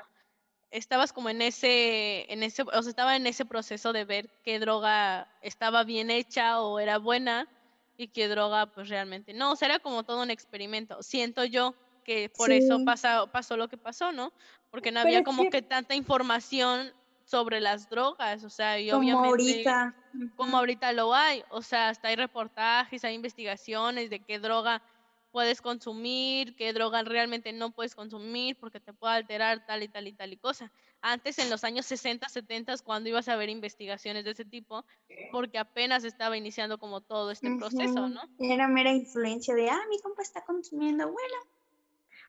estabas 0.72 1.12
como 1.12 1.30
en 1.30 1.42
ese 1.42 2.32
en 2.32 2.44
ese 2.44 2.64
o 2.64 2.82
sea, 2.82 2.90
estaba 2.90 3.18
en 3.18 3.28
ese 3.28 3.44
proceso 3.44 3.92
de 3.92 4.06
ver 4.06 4.30
qué 4.44 4.60
droga 4.60 5.28
estaba 5.42 5.84
bien 5.84 6.10
hecha 6.10 6.62
o 6.62 6.80
era 6.80 6.98
buena 6.98 7.50
y 7.98 8.08
qué 8.08 8.30
droga 8.30 8.68
pues 8.68 8.88
realmente 8.88 9.34
no, 9.34 9.52
o 9.52 9.56
sea, 9.58 9.68
era 9.68 9.80
como 9.80 10.04
todo 10.04 10.24
un 10.24 10.32
experimento. 10.32 11.04
Siento 11.04 11.44
yo 11.44 11.76
que 12.04 12.30
por 12.30 12.52
eso 12.52 12.78
Sí. 12.80 12.86
pasa, 12.86 13.28
pasó 13.32 13.58
lo 13.58 13.68
que 13.68 13.78
pasó, 13.78 14.12
¿no? 14.12 14.34
Porque 14.70 14.92
no 14.92 15.00
Pero 15.00 15.08
había 15.08 15.20
es 15.20 15.26
como 15.26 15.44
que- 15.44 15.50
que 15.50 15.62
tanta 15.62 15.96
información 15.96 16.92
sobre 17.24 17.62
las 17.62 17.88
drogas, 17.90 18.44
o 18.44 18.50
sea, 18.50 18.80
y 18.80 18.90
Como 18.90 19.00
obviamente 19.00 19.30
ahorita. 19.30 19.96
como 20.36 20.58
ahorita 20.58 20.92
lo 20.94 21.14
hay, 21.14 21.44
o 21.50 21.62
sea, 21.62 21.90
hasta 21.90 22.10
hay 22.10 22.16
reportajes, 22.16 23.04
hay 23.06 23.16
investigaciones 23.16 24.10
de 24.10 24.24
qué 24.24 24.40
droga 24.40 24.82
puedes 25.32 25.62
consumir, 25.62 26.56
qué 26.58 26.74
droga 26.74 27.04
realmente 27.04 27.54
no 27.54 27.72
puedes 27.72 27.96
consumir 27.96 28.58
porque 28.60 28.82
te 28.82 28.92
puede 28.92 29.14
alterar 29.14 29.66
tal 29.66 29.82
y 29.84 29.88
tal 29.88 30.08
y 30.08 30.14
tal 30.14 30.34
y 30.34 30.38
cosa. 30.38 30.70
Antes, 31.02 31.40
en 31.40 31.50
los 31.50 31.64
años 31.64 31.86
60, 31.86 32.28
70, 32.28 32.76
cuando 32.84 33.08
ibas 33.08 33.30
a 33.30 33.38
ver 33.38 33.48
investigaciones 33.50 34.26
de 34.26 34.32
ese 34.32 34.44
tipo, 34.44 34.84
porque 35.32 35.58
apenas 35.58 36.04
estaba 36.04 36.36
iniciando 36.36 36.78
como 36.78 37.00
todo 37.00 37.32
este 37.32 37.56
proceso, 37.56 38.02
Ujú. 38.02 38.10
¿no? 38.10 38.22
Era 38.40 38.68
mera 38.68 38.92
influencia 38.92 39.56
de, 39.56 39.70
ah, 39.70 39.80
mi 39.90 40.00
compa 40.00 40.22
está 40.22 40.44
consumiendo, 40.44 41.06
bueno, 41.06 41.36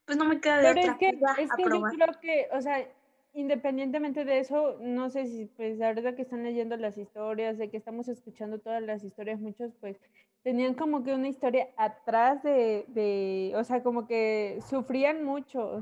pues 0.04 0.18
no 0.18 0.24
me 0.24 0.40
queda 0.40 0.58
de 0.58 0.62
Pero 0.74 0.80
otra 0.80 0.92
es 0.92 0.98
que, 0.98 1.42
es 1.42 1.50
que 1.56 1.62
yo 1.62 1.82
creo 1.82 2.20
que, 2.20 2.48
o 2.52 2.60
sea, 2.60 2.88
independientemente 3.34 4.24
de 4.24 4.38
eso, 4.40 4.76
no 4.80 5.10
sé 5.10 5.26
si, 5.26 5.46
pues, 5.46 5.80
ahorita 5.80 6.14
que 6.14 6.22
están 6.22 6.42
leyendo 6.42 6.76
las 6.76 6.98
historias, 6.98 7.58
de 7.58 7.70
que 7.70 7.76
estamos 7.76 8.08
escuchando 8.08 8.58
todas 8.58 8.82
las 8.82 9.04
historias, 9.04 9.40
muchos, 9.40 9.72
pues, 9.80 9.96
tenían 10.42 10.74
como 10.74 11.02
que 11.02 11.14
una 11.14 11.28
historia 11.28 11.68
atrás 11.76 12.42
de, 12.42 12.84
de, 12.88 13.52
o 13.56 13.64
sea, 13.64 13.82
como 13.82 14.06
que 14.06 14.58
sufrían 14.68 15.24
mucho. 15.24 15.80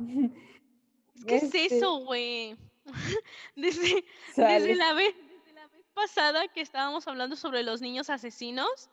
¿Qué 1.27 1.37
es 1.37 1.43
Este, 1.45 1.77
eso, 1.77 2.05
güey? 2.05 2.57
Desde, 3.57 4.05
Sale. 4.35 4.55
desde 4.55 4.75
la 4.75 4.93
vez, 4.95 5.15
desde 5.15 5.53
la 5.55 5.67
vez 5.69 5.87
pasada 5.95 6.49
que 6.49 6.61
estábamos 6.61 7.07
hablando 7.09 7.37
sobre 7.37 7.62
los 7.62 7.81
niños 7.81 8.11
asesinos, 8.11 8.91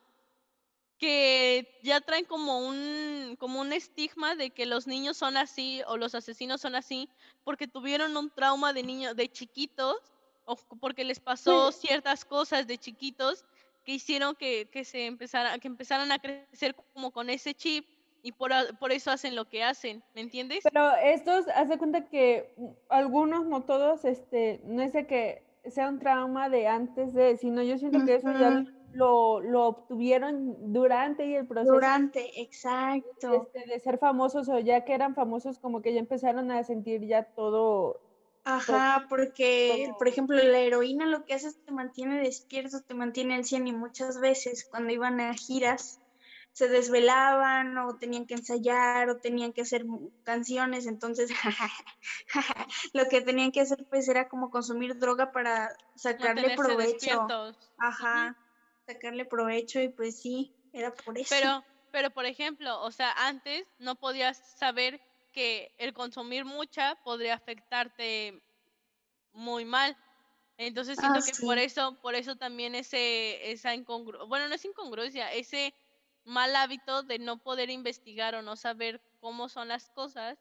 que 0.98 1.78
ya 1.82 2.00
traen 2.00 2.24
como 2.24 2.58
un, 2.58 3.36
como 3.38 3.60
un 3.60 3.72
estigma 3.72 4.34
de 4.34 4.50
que 4.50 4.66
los 4.66 4.86
niños 4.86 5.16
son 5.16 5.36
así 5.36 5.82
o 5.86 5.96
los 5.96 6.14
asesinos 6.14 6.60
son 6.60 6.74
así 6.74 7.08
porque 7.44 7.68
tuvieron 7.68 8.16
un 8.16 8.30
trauma 8.30 8.72
de 8.72 8.82
niño, 8.82 9.14
de 9.14 9.30
chiquitos, 9.30 9.96
o 10.44 10.56
porque 10.80 11.04
les 11.04 11.20
pasó 11.20 11.70
ciertas 11.72 12.24
cosas 12.24 12.66
de 12.66 12.78
chiquitos 12.78 13.44
que 13.84 13.92
hicieron 13.92 14.34
que, 14.34 14.68
que 14.70 14.84
se 14.84 15.06
empezara, 15.06 15.58
que 15.58 15.68
empezaran 15.68 16.10
a 16.10 16.18
crecer 16.18 16.74
como 16.94 17.10
con 17.10 17.30
ese 17.30 17.54
chip 17.54 17.86
y 18.22 18.32
por, 18.32 18.50
por 18.78 18.90
eso 18.90 19.10
hacen 19.10 19.36
lo 19.36 19.48
que 19.48 19.62
hacen, 19.62 20.02
¿me 20.14 20.22
entiendes? 20.22 20.60
Pero 20.64 20.94
estos, 20.96 21.46
haz 21.48 21.68
de 21.68 21.78
cuenta 21.78 22.08
que 22.08 22.52
mm, 22.56 22.66
algunos, 22.88 23.46
no 23.46 23.62
todos, 23.62 24.04
este, 24.04 24.60
no 24.64 24.82
es 24.82 24.92
de 24.92 25.06
que 25.06 25.42
sea 25.70 25.88
un 25.88 25.98
trauma 25.98 26.48
de 26.48 26.66
antes 26.66 27.14
de, 27.14 27.36
sino 27.36 27.62
yo 27.62 27.78
siento 27.78 28.04
que 28.04 28.16
eso 28.16 28.32
ya. 28.32 28.64
Lo, 28.92 29.40
lo 29.40 29.66
obtuvieron 29.66 30.72
durante 30.72 31.26
y 31.26 31.34
el 31.34 31.46
proceso 31.46 31.74
Durante, 31.74 32.40
exacto. 32.40 33.48
este, 33.54 33.70
de 33.70 33.80
ser 33.80 33.98
famosos 33.98 34.48
o 34.48 34.58
ya 34.58 34.84
que 34.84 34.94
eran 34.94 35.14
famosos, 35.14 35.58
como 35.58 35.82
que 35.82 35.92
ya 35.92 36.00
empezaron 36.00 36.50
a 36.50 36.62
sentir 36.64 37.06
ya 37.06 37.24
todo. 37.34 38.00
Ajá, 38.44 39.04
porque, 39.08 39.90
por 39.98 40.08
ejemplo, 40.08 40.36
la 40.36 40.60
heroína 40.60 41.06
lo 41.06 41.24
que 41.24 41.34
hace 41.34 41.48
es 41.48 41.58
te 41.64 41.72
mantiene 41.72 42.20
despierto, 42.20 42.80
te 42.86 42.94
mantiene 42.94 43.34
al 43.34 43.44
100 43.44 43.66
y 43.66 43.72
muchas 43.72 44.20
veces 44.20 44.66
cuando 44.70 44.92
iban 44.92 45.20
a 45.20 45.34
giras 45.34 46.00
se 46.52 46.68
desvelaban 46.68 47.76
o 47.78 47.96
tenían 47.98 48.26
que 48.26 48.34
ensayar 48.34 49.10
o 49.10 49.18
tenían 49.18 49.52
que 49.52 49.60
hacer 49.62 49.84
canciones, 50.24 50.86
entonces 50.86 51.30
lo 52.94 53.06
que 53.06 53.20
tenían 53.20 53.52
que 53.52 53.60
hacer 53.60 53.78
pues 53.88 54.08
era 54.08 54.28
como 54.28 54.50
consumir 54.50 54.98
droga 54.98 55.30
para 55.30 55.68
sacarle 55.94 56.56
provecho. 56.56 56.92
despiertos. 56.92 57.70
Ajá, 57.78 58.34
sacarle 58.88 59.26
provecho 59.26 59.80
y 59.80 59.88
pues 59.88 60.18
sí, 60.18 60.54
era 60.72 60.94
por 60.94 61.18
eso. 61.18 61.28
Pero, 61.28 61.62
pero 61.92 62.10
por 62.10 62.24
ejemplo, 62.24 62.80
o 62.82 62.90
sea, 62.90 63.12
antes 63.12 63.66
no 63.78 63.96
podías 63.96 64.38
saber 64.58 65.00
que 65.32 65.70
el 65.78 65.92
consumir 65.92 66.44
mucha 66.46 66.94
podría 67.04 67.34
afectarte 67.34 68.42
muy 69.32 69.64
mal. 69.64 69.96
Entonces 70.56 70.98
siento 70.98 71.20
Ah, 71.20 71.24
que 71.24 71.32
por 71.46 71.58
eso, 71.58 71.98
por 72.00 72.14
eso 72.14 72.36
también 72.36 72.74
ese, 72.74 73.52
esa 73.52 73.74
incongruencia, 73.74 74.26
bueno, 74.26 74.48
no 74.48 74.54
es 74.54 74.64
incongruencia, 74.64 75.32
ese 75.32 75.72
mal 76.24 76.56
hábito 76.56 77.02
de 77.02 77.18
no 77.18 77.36
poder 77.36 77.70
investigar 77.70 78.34
o 78.34 78.42
no 78.42 78.56
saber 78.56 79.00
cómo 79.20 79.48
son 79.48 79.68
las 79.68 79.90
cosas 79.90 80.38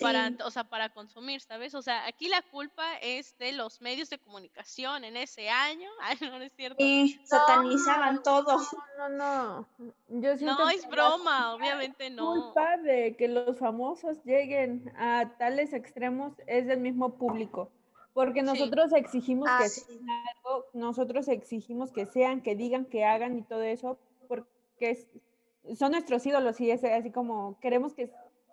para, 0.00 0.30
o 0.44 0.50
sea, 0.50 0.64
para 0.64 0.90
consumir, 0.90 1.40
¿sabes? 1.40 1.74
O 1.74 1.82
sea, 1.82 2.06
aquí 2.06 2.28
la 2.28 2.42
culpa 2.42 2.84
es 3.00 3.36
de 3.38 3.52
los 3.52 3.80
medios 3.80 4.10
de 4.10 4.18
comunicación 4.18 5.04
en 5.04 5.16
ese 5.16 5.48
año. 5.48 5.88
Ay, 6.02 6.16
no, 6.20 6.38
no 6.38 6.44
es 6.44 6.52
cierto. 6.54 6.76
Sí, 6.78 7.20
satanizaban 7.24 8.22
todo. 8.22 8.58
No, 8.98 9.08
no, 9.08 9.66
yo 10.08 10.36
siento 10.36 10.58
No, 10.58 10.68
que 10.68 10.74
es 10.74 10.82
la 10.82 10.88
broma, 10.88 11.54
obviamente 11.54 12.10
no. 12.10 12.32
culpa 12.32 12.76
de 12.78 13.16
que 13.16 13.28
los 13.28 13.58
famosos 13.58 14.22
lleguen 14.24 14.92
a 14.96 15.36
tales 15.38 15.72
extremos 15.72 16.32
es 16.46 16.66
del 16.66 16.80
mismo 16.80 17.14
público. 17.16 17.70
Porque 18.12 18.40
Sí. 18.40 18.46
nosotros 18.46 18.92
exigimos 18.94 19.48
Ah, 19.50 19.60
que 19.62 19.68
sí. 19.68 19.80
sean 19.86 20.08
algo, 20.36 20.66
nosotros 20.72 21.28
exigimos 21.28 21.92
que 21.92 22.04
sean, 22.06 22.42
que 22.42 22.56
digan, 22.56 22.84
que 22.84 23.04
hagan 23.04 23.38
y 23.38 23.42
todo 23.42 23.62
eso, 23.62 23.98
porque 24.26 24.46
es- 24.80 25.06
son 25.78 25.92
nuestros 25.92 26.26
ídolos 26.26 26.60
y 26.60 26.70
es 26.70 26.82
así 26.82 27.12
como 27.12 27.58
queremos 27.60 27.94
que 27.94 28.10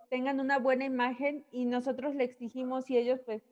tengan 0.09 0.39
una 0.39 0.59
buena 0.59 0.85
imagen 0.85 1.45
y 1.51 1.65
nosotros 1.65 2.15
le 2.15 2.23
exigimos 2.23 2.89
y 2.89 2.97
ellos 2.97 3.19
pues 3.25 3.43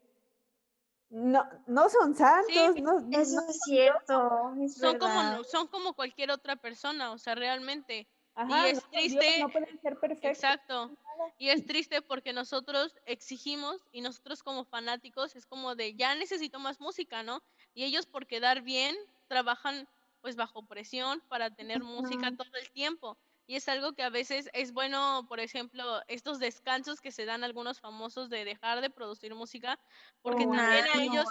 no, 1.09 1.43
no 1.67 1.89
son 1.89 2.15
santos, 2.15 2.75
no, 2.81 2.99
Eso 3.11 3.35
no- 3.35 3.47
es 3.49 3.61
cierto, 3.63 4.53
es 4.61 4.75
Son 4.77 4.97
como, 4.97 5.13
verdad. 5.13 5.43
son 5.43 5.67
como 5.67 5.93
cualquier 5.93 6.31
otra 6.31 6.55
persona, 6.55 7.11
o 7.11 7.17
sea, 7.17 7.35
realmente. 7.35 8.07
ajá, 8.35 8.67
y 8.67 8.71
es 8.71 8.75
no 8.75 8.81
son 8.81 8.91
Dios, 8.91 9.01
triste, 9.01 9.39
no 9.39 9.49
pueden 9.49 9.79
ser 9.81 9.99
perfectos. 9.99 10.29
exacto. 10.29 10.97
Y 11.37 11.49
es 11.49 11.65
triste 11.65 12.01
porque 12.01 12.33
nosotros 12.33 12.95
exigimos 13.05 13.81
y 13.91 14.01
nosotros 14.01 14.41
como 14.43 14.65
fanáticos 14.65 15.35
es 15.35 15.45
como 15.45 15.75
de 15.75 15.95
ya 15.95 16.15
necesito 16.15 16.59
más 16.59 16.79
música, 16.79 17.21
¿no? 17.23 17.43
Y 17.73 17.83
ellos 17.83 18.05
por 18.05 18.25
quedar 18.27 18.61
bien 18.61 18.95
trabajan 19.27 19.87
pues 20.21 20.35
bajo 20.35 20.65
presión 20.65 21.21
para 21.27 21.49
tener 21.53 21.83
música 21.83 22.31
todo 22.35 22.49
el 22.59 22.69
tiempo. 22.71 23.17
Y 23.45 23.55
es 23.55 23.67
algo 23.67 23.93
que 23.93 24.03
a 24.03 24.09
veces 24.09 24.49
es 24.53 24.71
bueno, 24.71 25.25
por 25.27 25.39
ejemplo, 25.39 26.01
estos 26.07 26.39
descansos 26.39 27.01
que 27.01 27.11
se 27.11 27.25
dan 27.25 27.43
algunos 27.43 27.79
famosos 27.79 28.29
de 28.29 28.45
dejar 28.45 28.81
de 28.81 28.89
producir 28.89 29.35
música, 29.35 29.79
porque 30.21 30.45
también 30.45 30.85
a 30.93 31.03
ellos 31.03 31.25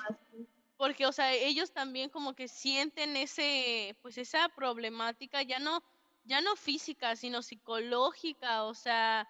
porque, 0.83 1.07
o 1.07 1.13
sea, 1.13 1.33
ellos 1.33 1.73
también 1.73 2.11
como 2.11 2.35
que 2.35 2.49
sienten 2.49 3.17
ese, 3.17 3.97
pues 4.03 4.19
esa 4.19 4.49
problemática, 4.49 5.41
ya 5.43 5.61
no, 5.61 5.81
ya 6.25 6.41
no 6.41 6.57
física, 6.57 7.15
sino 7.15 7.41
psicológica, 7.41 8.65
o 8.65 8.75
sea, 8.75 9.29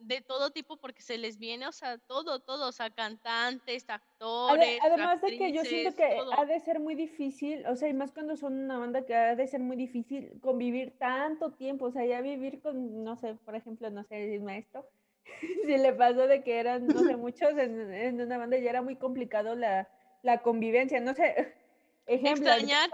de 0.00 0.20
todo 0.20 0.50
tipo, 0.50 0.76
porque 0.76 1.02
se 1.02 1.18
les 1.18 1.38
viene, 1.38 1.66
o 1.66 1.72
sea, 1.72 1.98
todo, 1.98 2.40
todo, 2.40 2.68
o 2.68 2.72
sea, 2.72 2.90
cantantes, 2.90 3.88
actores, 3.88 4.78
Además 4.82 5.20
de 5.20 5.38
que 5.38 5.52
yo 5.52 5.64
siento 5.64 5.96
que 5.96 6.16
todo. 6.16 6.38
ha 6.38 6.44
de 6.44 6.58
ser 6.60 6.80
muy 6.80 6.94
difícil, 6.94 7.66
o 7.66 7.76
sea, 7.76 7.88
y 7.88 7.94
más 7.94 8.12
cuando 8.12 8.36
son 8.36 8.54
una 8.54 8.78
banda 8.78 9.04
que 9.04 9.14
ha 9.14 9.36
de 9.36 9.46
ser 9.46 9.60
muy 9.60 9.76
difícil 9.76 10.40
convivir 10.40 10.96
tanto 10.98 11.52
tiempo, 11.52 11.86
o 11.86 11.92
sea, 11.92 12.04
ya 12.04 12.20
vivir 12.20 12.60
con, 12.60 13.04
no 13.04 13.16
sé, 13.16 13.34
por 13.34 13.54
ejemplo, 13.54 13.90
no 13.90 14.04
sé, 14.04 14.34
el 14.34 14.42
maestro, 14.42 14.88
si 15.66 15.78
le 15.78 15.92
pasó 15.92 16.26
de 16.26 16.42
que 16.42 16.58
eran, 16.58 16.86
no 16.86 17.00
sé, 17.00 17.16
muchos 17.16 17.50
en, 17.56 17.92
en 17.92 18.20
una 18.20 18.38
banda, 18.38 18.58
ya 18.58 18.70
era 18.70 18.82
muy 18.82 18.96
complicado 18.96 19.54
la, 19.54 19.88
la 20.22 20.42
convivencia, 20.42 21.00
no 21.00 21.14
sé, 21.14 21.54
ejemplo, 22.06 22.50
Extrañar, 22.50 22.90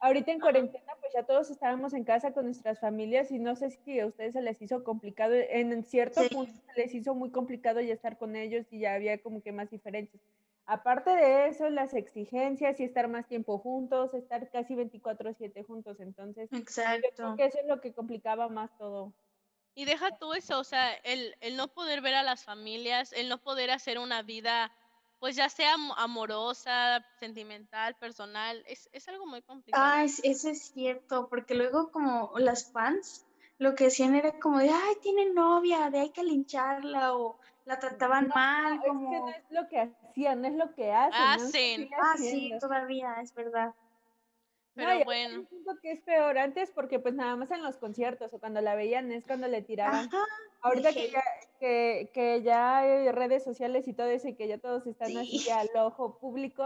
ahorita 0.00 0.30
en 0.32 0.40
cuarentena, 0.40 0.92
pues 1.00 1.12
ya 1.14 1.24
todos 1.26 1.50
estábamos 1.50 1.92
en 1.94 2.04
casa 2.04 2.32
con 2.32 2.44
nuestras 2.46 2.80
familias 2.80 3.30
y 3.30 3.38
no 3.38 3.56
sé 3.56 3.70
si 3.70 4.00
a 4.00 4.06
ustedes 4.06 4.32
se 4.34 4.42
les 4.42 4.60
hizo 4.62 4.84
complicado, 4.84 5.34
en 5.34 5.84
cierto 5.84 6.28
Sí. 6.28 6.28
punto 6.30 6.52
se 6.74 6.80
les 6.82 6.94
hizo 6.94 7.14
muy 7.14 7.30
complicado 7.30 7.80
ya 7.80 7.94
estar 7.94 8.18
con 8.18 8.36
ellos 8.36 8.66
y 8.72 8.80
ya 8.80 8.94
había 8.94 9.20
como 9.22 9.42
que 9.42 9.52
más 9.52 9.70
diferencias. 9.70 10.22
aparte 10.66 11.10
de 11.10 11.48
eso, 11.48 11.70
las 11.70 11.94
exigencias 11.94 12.78
y 12.80 12.84
estar 12.84 13.08
más 13.08 13.26
tiempo 13.28 13.58
juntos, 13.58 14.14
estar 14.14 14.48
casi 14.50 14.74
24/7 14.74 15.62
juntos, 15.64 16.00
entonces 16.00 16.50
yo 17.02 17.10
creo 17.16 17.30
Exacto. 17.30 17.36
que 17.36 17.44
eso 17.46 17.58
es 17.60 17.66
lo 17.66 17.80
que 17.80 17.94
complicaba 17.94 18.48
más 18.48 18.76
todo. 18.76 19.14
Y 19.74 19.84
deja 19.84 20.10
tú 20.18 20.32
eso, 20.32 20.58
o 20.58 20.64
sea, 20.64 20.94
el, 20.94 21.36
el 21.40 21.56
no 21.56 21.68
poder 21.68 22.00
ver 22.00 22.14
a 22.14 22.22
las 22.22 22.44
familias, 22.44 23.12
el 23.12 23.28
no 23.28 23.42
poder 23.42 23.70
hacer 23.70 23.98
una 23.98 24.22
vida, 24.22 24.72
pues 25.18 25.36
ya 25.36 25.48
sea 25.48 25.74
am- 25.74 25.92
amorosa, 25.96 27.04
sentimental, 27.18 27.94
personal, 27.96 28.62
es, 28.66 28.88
es 28.92 29.08
algo 29.08 29.26
muy 29.26 29.42
complicado. 29.42 29.84
Ah, 29.84 30.04
es- 30.04 30.20
eso 30.24 30.48
es 30.50 30.70
cierto, 30.72 31.28
porque 31.28 31.54
luego 31.54 31.90
como 31.90 32.32
las 32.38 32.70
fans 32.72 33.26
lo 33.58 33.74
que 33.74 33.86
hacían 33.86 34.14
era 34.14 34.38
como 34.38 34.58
de, 34.58 34.68
ay, 34.68 34.96
tiene 35.02 35.32
novia, 35.32 35.88
de 35.90 36.00
hay 36.00 36.10
que 36.10 36.22
lincharla 36.22 37.14
o 37.14 37.38
la 37.64 37.78
trataban 37.78 38.28
mal, 38.28 38.74
Es 38.74 38.80
que 38.82 38.92
no 38.92 39.28
es 39.30 39.44
lo 39.50 39.68
que 39.68 39.80
hacían, 39.80 40.42
no 40.42 40.48
es 40.48 40.54
lo 40.54 40.74
que 40.74 40.92
hacen. 40.92 41.22
Hacen. 41.40 41.50
sigue 41.50 41.90
Ah, 41.98 42.14
sí, 42.16 42.52
todavía, 42.60 43.14
es 43.22 43.32
verdad. 43.34 43.74
No, 44.76 44.82
Pero 44.82 44.90
ahorita 44.90 45.04
bueno. 45.06 45.40
yo 45.42 45.48
siento 45.48 45.72
que 45.80 45.92
es 45.92 46.00
peor 46.02 46.36
antes 46.36 46.70
porque 46.70 46.98
pues 46.98 47.14
nada 47.14 47.34
más 47.34 47.50
en 47.50 47.62
los 47.62 47.76
conciertos 47.78 48.32
o 48.34 48.38
cuando 48.38 48.60
la 48.60 48.74
veían 48.74 49.10
es 49.10 49.24
cuando 49.24 49.48
le 49.48 49.62
tiraban. 49.62 50.06
Ajá, 50.06 50.22
Ahorita 50.60 50.92
que 50.92 51.10
ya, 51.10 51.22
que, 51.60 52.10
que 52.12 52.42
ya 52.42 52.78
hay 52.78 53.10
redes 53.12 53.42
sociales 53.44 53.88
y 53.88 53.94
todo 53.94 54.08
eso 54.08 54.28
y 54.28 54.34
que 54.34 54.48
ya 54.48 54.58
todos 54.58 54.86
están 54.86 55.16
así 55.16 55.38
Sí. 55.38 55.50
al 55.50 55.70
ojo 55.76 56.18
público, 56.18 56.64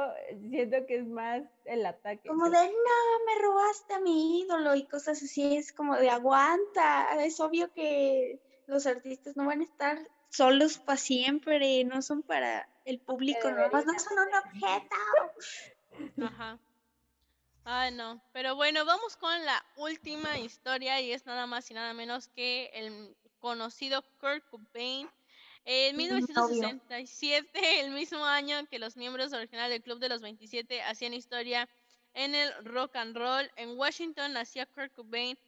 siento 0.48 0.86
que 0.86 0.96
es 0.96 1.06
más 1.06 1.42
el 1.66 1.86
ataque. 1.86 2.28
Como 2.28 2.50
de, 2.50 2.56
no, 2.66 3.24
me 3.26 3.42
robaste 3.42 3.94
a 3.94 4.00
mi 4.00 4.40
ídolo 4.40 4.74
y 4.74 4.86
cosas 4.86 5.22
así, 5.22 5.56
es 5.56 5.72
como 5.72 5.96
de, 5.96 6.10
aguanta, 6.10 7.22
es 7.24 7.38
obvio 7.40 7.72
que 7.72 8.40
los 8.66 8.86
artistas 8.86 9.36
no 9.36 9.46
van 9.46 9.60
a 9.60 9.64
estar 9.64 9.98
solos 10.30 10.78
para 10.78 10.96
siempre, 10.96 11.84
no 11.84 12.02
son 12.02 12.22
para 12.22 12.68
el 12.84 12.98
público, 13.00 13.50
nomás 13.50 13.84
no 13.86 13.98
son 13.98 14.18
un 14.18 14.34
objeto. 14.34 14.96
Ajá. 16.26 16.58
Ay, 17.64 17.92
no. 17.92 18.20
Pero 18.32 18.56
bueno, 18.56 18.84
vamos 18.84 19.16
con 19.16 19.44
la 19.44 19.64
última 19.76 20.38
historia 20.38 21.00
y 21.00 21.12
es 21.12 21.26
nada 21.26 21.46
más 21.46 21.70
y 21.70 21.74
nada 21.74 21.92
menos 21.94 22.28
que 22.28 22.70
el 22.74 23.16
conocido 23.38 24.02
Kurt 24.18 24.44
Cobain. 24.50 25.08
En 25.64 25.96
Mi 25.96 26.04
1967, 26.04 27.50
el 27.80 27.90
mismo 27.90 28.24
año 28.24 28.66
que 28.66 28.78
los 28.78 28.96
miembros 28.96 29.32
originales 29.32 29.70
del 29.70 29.82
Club 29.82 29.98
de 29.98 30.08
los 30.08 30.22
27 30.22 30.82
hacían 30.82 31.12
historia 31.14 31.68
en 32.14 32.34
el 32.34 32.52
rock 32.64 32.96
and 32.96 33.16
roll, 33.16 33.50
en 33.56 33.78
Washington 33.78 34.32
nacía 34.32 34.66
Kurt 34.66 34.92
Cobain, 34.94 35.38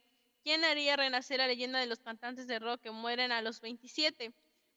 quien 0.43 0.63
haría 0.63 0.95
renacer 0.95 1.39
la 1.39 1.47
leyenda 1.47 1.79
de 1.79 1.87
los 1.87 1.99
cantantes 1.99 2.47
de 2.47 2.59
rock 2.59 2.81
que 2.81 2.91
mueren 2.91 3.31
a 3.31 3.41
los 3.41 3.59
27. 3.59 4.33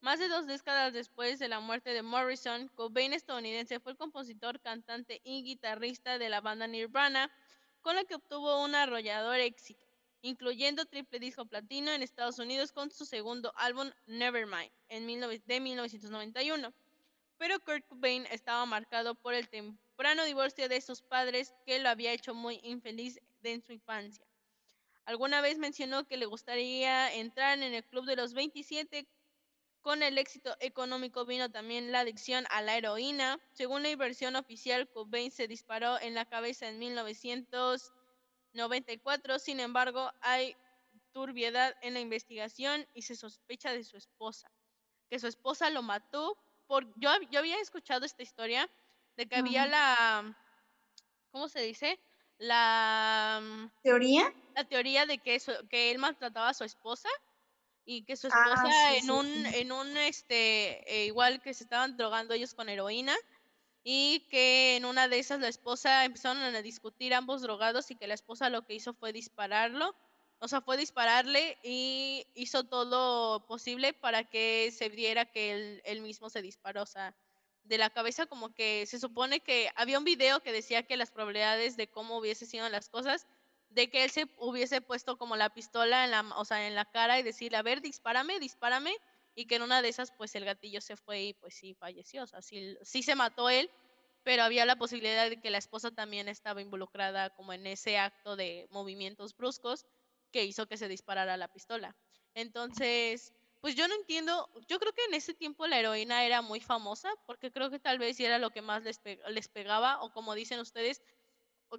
Más 0.07 0.21
de 0.21 0.29
dos 0.29 0.47
décadas 0.47 0.92
después 0.92 1.40
de 1.40 1.49
la 1.49 1.59
muerte 1.59 1.90
de 1.90 2.01
Morrison, 2.01 2.69
Cobain 2.77 3.12
estadounidense 3.12 3.81
fue 3.81 3.90
el 3.90 3.99
compositor, 3.99 4.61
cantante 4.61 5.21
y 5.25 5.42
guitarrista 5.42 6.16
de 6.16 6.29
la 6.29 6.40
banda 6.40 6.69
Nirvana, 6.69 7.29
con 7.81 7.97
la 7.97 8.05
que 8.05 8.14
obtuvo 8.14 8.62
un 8.62 8.77
arrollador 8.77 9.40
éxito, 9.40 9.85
incluyendo 10.23 10.85
triple 10.85 11.19
disco 11.19 11.45
platino 11.47 11.90
en 11.90 12.03
Estados 12.03 12.38
Unidos 12.38 12.71
con 12.71 12.92
su 12.92 13.05
segundo 13.05 13.53
álbum 13.57 13.90
Nevermind 14.07 14.71
en 14.90 15.09
19 15.09 15.42
de 15.45 15.59
1991. 15.59 16.73
Pero 17.37 17.59
Kurt 17.59 17.85
Cobain 17.88 18.27
estaba 18.27 18.64
marcado 18.64 19.16
por 19.16 19.35
el 19.35 19.49
temprano 19.49 20.25
divorcio 20.25 20.69
de 20.69 20.83
sus 20.83 21.03
padres 21.03 21.53
que 21.66 21.81
lo 21.81 21.88
había 21.88 22.12
hecho 22.12 22.33
muy 22.33 22.61
infeliz 22.62 23.19
en 23.42 23.61
su 23.61 23.73
infancia. 23.73 24.25
Alguna 25.05 25.40
vez 25.40 25.59
mencionó 25.59 26.05
que 26.07 26.16
le 26.16 26.27
gustaría 26.27 27.12
entrar 27.12 27.59
en 27.59 27.75
el 27.75 27.85
club 27.85 28.05
de 28.07 28.14
los 28.14 28.35
27 28.35 29.09
con 29.87 30.03
el 30.03 30.18
éxito 30.18 30.57
económico 30.59 31.25
vino 31.25 31.49
también 31.49 31.92
la 31.92 32.01
adicción 32.01 32.44
a 32.51 32.61
la 32.61 32.77
heroína. 32.77 33.38
Según 33.53 33.85
la 33.85 33.94
versión 33.94 34.35
oficial, 34.35 34.88
Cobain 34.90 35.31
se 35.31 35.46
disparó 35.46 36.01
en 36.01 36.16
la 36.16 36.25
cabeza 36.25 36.66
en 36.68 36.81
1994. 36.81 39.38
Sin 39.38 39.61
embargo, 39.61 40.11
hay 40.22 40.57
turbiedad 41.12 41.72
en 41.83 41.94
la 41.94 42.01
investigación 42.01 42.85
y 42.94 43.03
se 43.03 43.14
sospecha 43.14 43.72
de 43.72 43.85
su 43.85 43.96
esposa, 43.96 44.51
que 45.09 45.20
su 45.20 45.29
esposa 45.29 45.70
lo 45.70 45.83
mató. 45.83 46.37
Por, 46.66 46.85
yo, 46.99 47.11
yo 47.31 47.38
había 47.38 47.61
escuchado 47.61 48.05
esta 48.05 48.25
historia 48.25 48.68
de 49.16 49.29
que 49.29 49.37
había 49.37 49.68
la, 49.68 50.37
¿cómo 51.31 51.49
se 51.49 51.61
dice? 51.61 52.01
La, 52.38 53.70
¿Teoría? 53.85 54.35
la 54.57 54.64
teoría 54.64 55.07
de 55.07 55.18
que, 55.18 55.38
su- 55.38 55.68
que 55.70 55.92
él 55.92 55.99
maltrataba 55.99 56.49
a 56.49 56.55
su 56.55 56.64
esposa 56.64 57.09
y 57.87 58.05
que 58.05 58.16
su 58.16 58.29
Ah, 58.31 58.55
esposa 58.61 58.68
sí, 58.72 58.99
en 58.99 59.11
sí, 59.11 59.11
un 59.11 59.27
sí. 59.44 59.55
en 59.55 59.72
un 59.72 59.96
este 59.99 61.03
eh, 61.03 61.07
igual 61.07 61.42
que 61.42 61.55
se 61.55 61.64
estaban 61.64 61.96
drogando 61.96 62.35
ellos 62.35 62.55
con 62.55 62.68
heroína 62.68 63.16
y 63.85 64.27
que 64.31 64.77
en 64.77 64.85
una 64.85 65.09
de 65.09 65.18
esas 65.18 65.40
la 65.40 65.49
esposa 65.49 66.05
empezaron 66.05 66.42
a 66.42 66.62
discutir 66.62 67.14
ambos 67.14 67.42
drogados 67.42 67.90
y 67.90 67.96
que 67.96 68.07
la 68.09 68.14
esposa 68.14 68.51
lo 68.51 68.66
que 68.66 68.75
hizo 68.75 68.94
fue 68.94 69.12
dispararlo 69.12 69.94
o 70.38 70.49
sea 70.49 70.61
fue 70.61 70.77
dispararle 70.77 71.59
y 71.62 72.27
hizo 72.35 72.64
todo 72.64 72.85
lo 73.38 73.46
posible 73.46 73.92
para 73.94 74.25
que 74.25 74.72
se 74.72 74.88
viera 74.88 75.27
que 75.27 75.53
él, 75.53 75.83
él 75.85 76.03
mismo 76.03 76.31
se 76.31 76.42
disparó 76.42 76.83
o 76.83 76.87
sea 76.87 77.16
de 77.64 77.79
la 77.79 77.90
cabeza 77.90 78.27
como 78.27 78.55
que 78.55 78.87
se 78.87 78.99
supone 79.01 79.40
que 79.40 79.70
había 79.77 79.99
un 79.99 80.05
video 80.05 80.40
que 80.42 80.53
decía 80.53 80.85
que 80.85 80.96
las 80.96 81.11
probabilidades 81.11 81.77
de 81.77 81.88
cómo 81.90 82.18
hubiese 82.18 82.46
sido 82.46 82.68
las 82.68 82.88
cosas 82.88 83.27
de 83.77 83.91
que 83.91 84.05
él 84.05 84.11
se 84.11 84.27
hubiese 84.39 84.81
puesto 84.81 85.19
como 85.19 85.37
la 85.37 85.51
pistola 85.51 86.07
en 86.07 86.11
la, 86.11 86.23
o 86.37 86.47
sea, 86.47 86.67
en 86.67 86.75
la 86.75 86.87
cara 86.87 87.19
y 87.19 87.23
decirle, 87.23 87.59
a 87.59 87.62
ver, 87.62 87.83
dispárame, 87.83 88.41
dispárame, 88.41 88.97
y 89.35 89.45
que 89.45 89.57
en 89.57 89.62
una 89.62 89.83
de 89.83 89.91
esas, 89.91 90.12
pues 90.12 90.35
el 90.35 90.47
gatillo 90.47 90.81
se 90.81 90.97
fue 90.97 91.25
y 91.25 91.35
pues 91.35 91.53
sí 91.57 91.75
falleció, 91.75 92.23
o 92.23 92.27
sea, 92.27 92.41
sí, 92.41 93.03
se 93.03 93.15
mató 93.15 93.51
él, 93.51 93.71
pero 94.23 94.45
había 94.45 94.65
la 94.65 94.77
posibilidad 94.77 95.29
de 95.29 95.43
que 95.43 95.51
la 95.51 95.59
esposa 95.59 95.91
también 95.91 96.27
estaba 96.27 96.62
involucrada 96.62 97.29
como 97.37 97.53
en 97.53 97.67
ese 97.67 97.99
acto 97.99 98.35
de 98.35 98.67
movimientos 98.71 99.37
bruscos 99.37 99.85
que 100.33 100.45
hizo 100.45 100.67
que 100.67 100.79
se 100.79 100.89
disparara 100.89 101.37
la 101.37 101.49
pistola. 101.49 101.95
Entonces, 102.33 103.35
pues 103.61 103.75
yo 103.75 103.87
no 103.89 103.95
entiendo, 103.95 104.49
yo 104.69 104.79
creo 104.79 104.95
que 104.95 105.05
en 105.05 105.15
ese 105.15 105.35
tiempo 105.35 105.67
la 105.67 105.79
heroína 105.79 106.25
era 106.25 106.41
muy 106.41 106.61
famosa, 106.61 107.11
porque 107.27 107.53
creo 107.53 107.69
que 107.71 107.79
tal 107.79 107.99
vez 107.99 108.19
era 108.21 108.39
lo 108.39 108.49
que 108.49 108.62
más 108.62 108.85
les, 108.85 109.03
les 109.29 109.49
pegaba, 109.49 110.01
o 110.01 110.11
como 110.15 110.35
dicen 110.35 110.61
ustedes, 110.61 111.03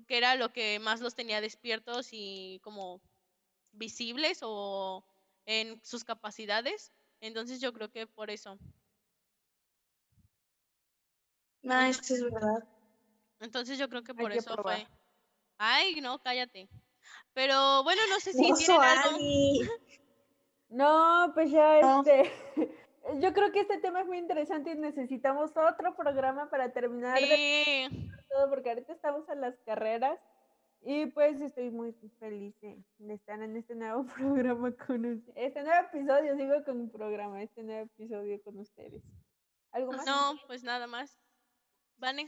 que 0.08 0.17
era 0.17 0.36
lo 0.36 0.52
que 0.52 0.80
más 0.80 1.02
los 1.02 1.15
tenía 1.15 1.41
despiertos 1.41 2.10
y 2.12 2.60
como 2.63 3.02
visibles 3.73 4.39
o 4.41 5.06
en 5.45 5.82
sus 5.84 6.04
capacidades. 6.04 6.91
Entonces 7.21 7.62
yo 7.62 7.73
creo 7.73 7.89
que 7.89 8.08
por 8.08 8.30
eso. 8.30 8.58
No, 11.62 11.82
eso 11.82 12.13
es 12.13 12.23
verdad. 12.23 12.63
Entonces 13.39 13.78
yo 13.78 13.89
creo 13.89 14.04
que 14.04 14.13
por 14.13 14.32
que 14.32 14.39
eso 14.39 14.54
probar. 14.54 14.82
fue. 14.82 14.88
Ay, 15.58 16.00
no, 16.02 16.19
cállate. 16.19 16.69
Pero 17.34 17.84
bueno, 17.84 18.02
no 18.10 18.19
sé 18.19 18.34
si 18.34 18.52
Oso, 18.52 18.58
tienen 18.58 18.82
algo. 18.82 19.17
No, 20.69 21.32
pues 21.34 21.50
ya 21.50 21.80
No. 21.82 22.00
este. 22.02 22.32
Yo 23.21 23.34
creo 23.34 23.54
que 23.54 23.62
este 23.62 23.78
tema 23.78 24.02
es 24.02 24.08
muy 24.08 24.17
interesante 24.17 24.71
y 24.71 24.76
necesitamos 24.76 25.52
otro 25.56 25.95
programa 25.95 26.50
para 26.50 26.73
terminar 26.73 27.17
de 27.21 27.88
Sí. 27.89 28.12
Todo, 28.29 28.49
porque 28.49 28.69
ahorita 28.69 28.93
estamos 28.93 29.27
a 29.29 29.35
las 29.35 29.57
carreras 29.65 30.19
y 30.81 31.07
pues 31.07 31.39
estoy 31.41 31.69
muy 31.69 31.93
feliz 32.19 32.55
de, 32.61 32.81
estar 33.13 33.41
en 33.41 33.57
este 33.57 33.75
nuevo 33.75 34.05
programa 34.15 34.71
con 34.71 35.05
ustedes. 35.05 35.35
Este 35.35 35.63
nuevo 35.63 35.87
episodio, 35.87 36.35
sigo 36.35 36.63
con 36.63 36.81
un 36.81 36.89
programa, 36.89 37.41
este 37.41 37.63
nuevo 37.63 37.85
episodio 37.85 38.41
con 38.43 38.59
ustedes. 38.59 39.03
¿Algo 39.71 39.91
más? 39.91 40.05
No, 40.05 40.35
pues 40.47 40.63
nada 40.63 40.87
más. 40.87 41.19
Vane. 41.97 42.27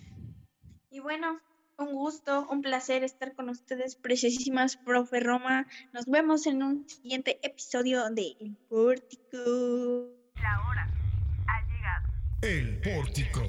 Y 0.89 0.99
bueno, 0.99 1.39
un 1.77 1.93
gusto, 1.93 2.47
un 2.49 2.61
placer 2.61 3.03
estar 3.03 3.33
con 3.35 3.49
ustedes, 3.49 3.95
preciosísimas, 3.95 4.77
profe 4.77 5.19
Roma. 5.19 5.67
Nos 5.93 6.05
vemos 6.05 6.45
en 6.47 6.63
un 6.63 6.89
siguiente 6.89 7.39
episodio 7.43 8.09
de 8.09 8.35
El 8.39 8.55
Pórtico. 8.67 9.37
La 10.35 10.67
hora 10.67 10.87
ha 11.47 11.61
llegado. 11.67 12.07
El 12.41 12.81
pórtico. 12.81 13.41